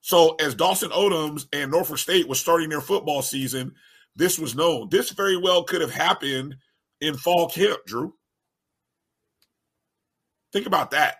So 0.00 0.34
as 0.40 0.54
Dawson 0.54 0.90
Odums 0.90 1.46
and 1.52 1.70
Norfolk 1.70 1.98
State 1.98 2.26
was 2.26 2.40
starting 2.40 2.70
their 2.70 2.80
football 2.80 3.22
season, 3.22 3.74
this 4.16 4.38
was 4.38 4.56
known. 4.56 4.88
This 4.90 5.10
very 5.10 5.36
well 5.36 5.64
could 5.64 5.82
have 5.82 5.92
happened 5.92 6.56
in 7.00 7.14
fall 7.14 7.48
camp, 7.48 7.80
Drew. 7.86 8.14
Think 10.52 10.66
about 10.66 10.92
that. 10.92 11.16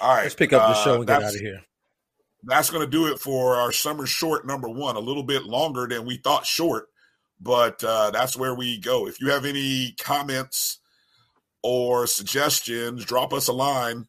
All 0.00 0.14
right. 0.14 0.24
Let's 0.24 0.34
pick 0.34 0.52
up 0.52 0.68
the 0.68 0.82
show 0.82 0.94
uh, 0.94 0.96
and 0.96 1.06
get 1.06 1.22
out 1.22 1.34
of 1.34 1.40
here. 1.40 1.60
That's 2.42 2.70
going 2.70 2.84
to 2.84 2.90
do 2.90 3.06
it 3.06 3.18
for 3.18 3.56
our 3.56 3.72
summer 3.72 4.06
short 4.06 4.46
number 4.46 4.68
one. 4.68 4.96
A 4.96 5.00
little 5.00 5.24
bit 5.24 5.44
longer 5.44 5.86
than 5.88 6.06
we 6.06 6.16
thought 6.16 6.46
short 6.46 6.88
but 7.40 7.82
uh, 7.84 8.10
that's 8.10 8.36
where 8.36 8.54
we 8.54 8.78
go. 8.78 9.06
If 9.06 9.20
you 9.20 9.30
have 9.30 9.44
any 9.44 9.94
comments 9.98 10.80
or 11.62 12.06
suggestions, 12.06 13.04
drop 13.04 13.32
us 13.32 13.48
a 13.48 13.52
line. 13.52 14.06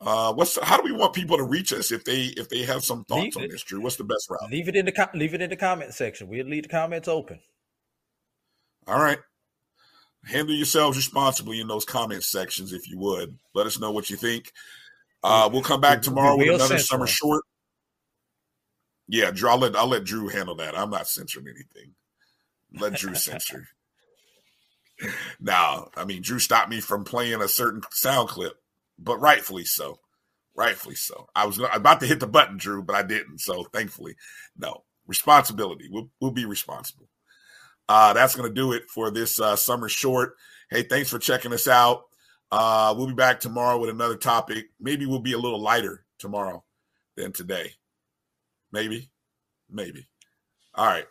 Uh, 0.00 0.32
what's 0.34 0.58
how 0.62 0.76
do 0.76 0.82
we 0.82 0.92
want 0.92 1.14
people 1.14 1.38
to 1.38 1.44
reach 1.44 1.72
us 1.72 1.90
if 1.90 2.04
they 2.04 2.24
if 2.36 2.48
they 2.48 2.62
have 2.62 2.84
some 2.84 3.04
thoughts 3.04 3.22
leave 3.22 3.36
on 3.38 3.42
it, 3.44 3.50
this, 3.52 3.62
Drew? 3.62 3.80
What's 3.80 3.96
the 3.96 4.04
best 4.04 4.28
route? 4.28 4.50
Leave 4.50 4.68
it 4.68 4.76
in 4.76 4.84
the 4.84 5.10
leave 5.14 5.34
it 5.34 5.40
in 5.40 5.48
the 5.48 5.56
comment 5.56 5.94
section. 5.94 6.28
We'll 6.28 6.46
leave 6.46 6.64
the 6.64 6.68
comments 6.68 7.08
open. 7.08 7.40
All 8.86 9.00
right. 9.00 9.18
Handle 10.26 10.54
yourselves 10.54 10.96
responsibly 10.96 11.60
in 11.60 11.68
those 11.68 11.84
comment 11.84 12.24
sections 12.24 12.72
if 12.72 12.88
you 12.88 12.98
would. 12.98 13.38
Let 13.54 13.66
us 13.66 13.78
know 13.78 13.92
what 13.92 14.10
you 14.10 14.16
think. 14.16 14.52
Uh, 15.24 15.48
we'll 15.50 15.62
come 15.62 15.80
back 15.80 16.02
tomorrow 16.02 16.36
with 16.36 16.54
another 16.54 16.78
summer 16.78 17.06
short. 17.06 17.44
Yeah, 19.08 19.30
Drew, 19.30 19.48
I'll 19.48 19.58
let 19.58 19.74
I'll 19.74 19.86
let 19.86 20.04
Drew 20.04 20.28
handle 20.28 20.54
that. 20.56 20.76
I'm 20.78 20.90
not 20.90 21.08
censoring 21.08 21.46
anything. 21.48 21.94
Let 22.78 22.94
Drew 22.94 23.14
censor. 23.14 23.66
now, 25.40 25.88
I 25.96 26.04
mean, 26.04 26.20
Drew 26.20 26.38
stopped 26.38 26.68
me 26.68 26.80
from 26.80 27.04
playing 27.04 27.40
a 27.40 27.48
certain 27.48 27.80
sound 27.90 28.28
clip, 28.28 28.52
but 28.98 29.18
rightfully 29.18 29.64
so. 29.64 29.98
Rightfully 30.54 30.94
so. 30.94 31.26
I 31.34 31.46
was 31.46 31.58
about 31.72 32.00
to 32.00 32.06
hit 32.06 32.20
the 32.20 32.26
button, 32.26 32.58
Drew, 32.58 32.82
but 32.82 32.94
I 32.94 33.02
didn't. 33.02 33.38
So 33.38 33.64
thankfully, 33.64 34.16
no 34.58 34.84
responsibility. 35.06 35.88
We'll, 35.90 36.10
we'll 36.20 36.30
be 36.32 36.44
responsible. 36.44 37.08
Uh, 37.88 38.12
that's 38.12 38.36
going 38.36 38.48
to 38.48 38.54
do 38.54 38.72
it 38.72 38.84
for 38.88 39.10
this 39.10 39.40
uh, 39.40 39.56
summer 39.56 39.88
short. 39.88 40.34
Hey, 40.70 40.82
thanks 40.82 41.10
for 41.10 41.18
checking 41.18 41.52
us 41.52 41.66
out. 41.66 42.04
Uh, 42.56 42.94
we'll 42.96 43.08
be 43.08 43.14
back 43.14 43.40
tomorrow 43.40 43.78
with 43.78 43.90
another 43.90 44.16
topic. 44.16 44.66
Maybe 44.80 45.06
we'll 45.06 45.18
be 45.18 45.32
a 45.32 45.38
little 45.38 45.60
lighter 45.60 46.04
tomorrow 46.20 46.62
than 47.16 47.32
today. 47.32 47.72
Maybe, 48.70 49.10
maybe. 49.68 50.06
All 50.72 50.86
right. 50.86 51.06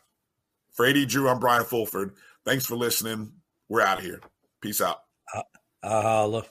For 0.71 0.85
AD 0.85 1.05
Drew, 1.09 1.27
I'm 1.27 1.39
Brian 1.39 1.65
Fulford. 1.65 2.13
Thanks 2.45 2.65
for 2.65 2.77
listening. 2.77 3.33
We're 3.67 3.81
out 3.81 3.97
of 3.97 4.05
here. 4.05 4.21
Peace 4.61 4.79
out. 4.79 4.99
Uh, 5.35 5.43
uh, 5.83 6.41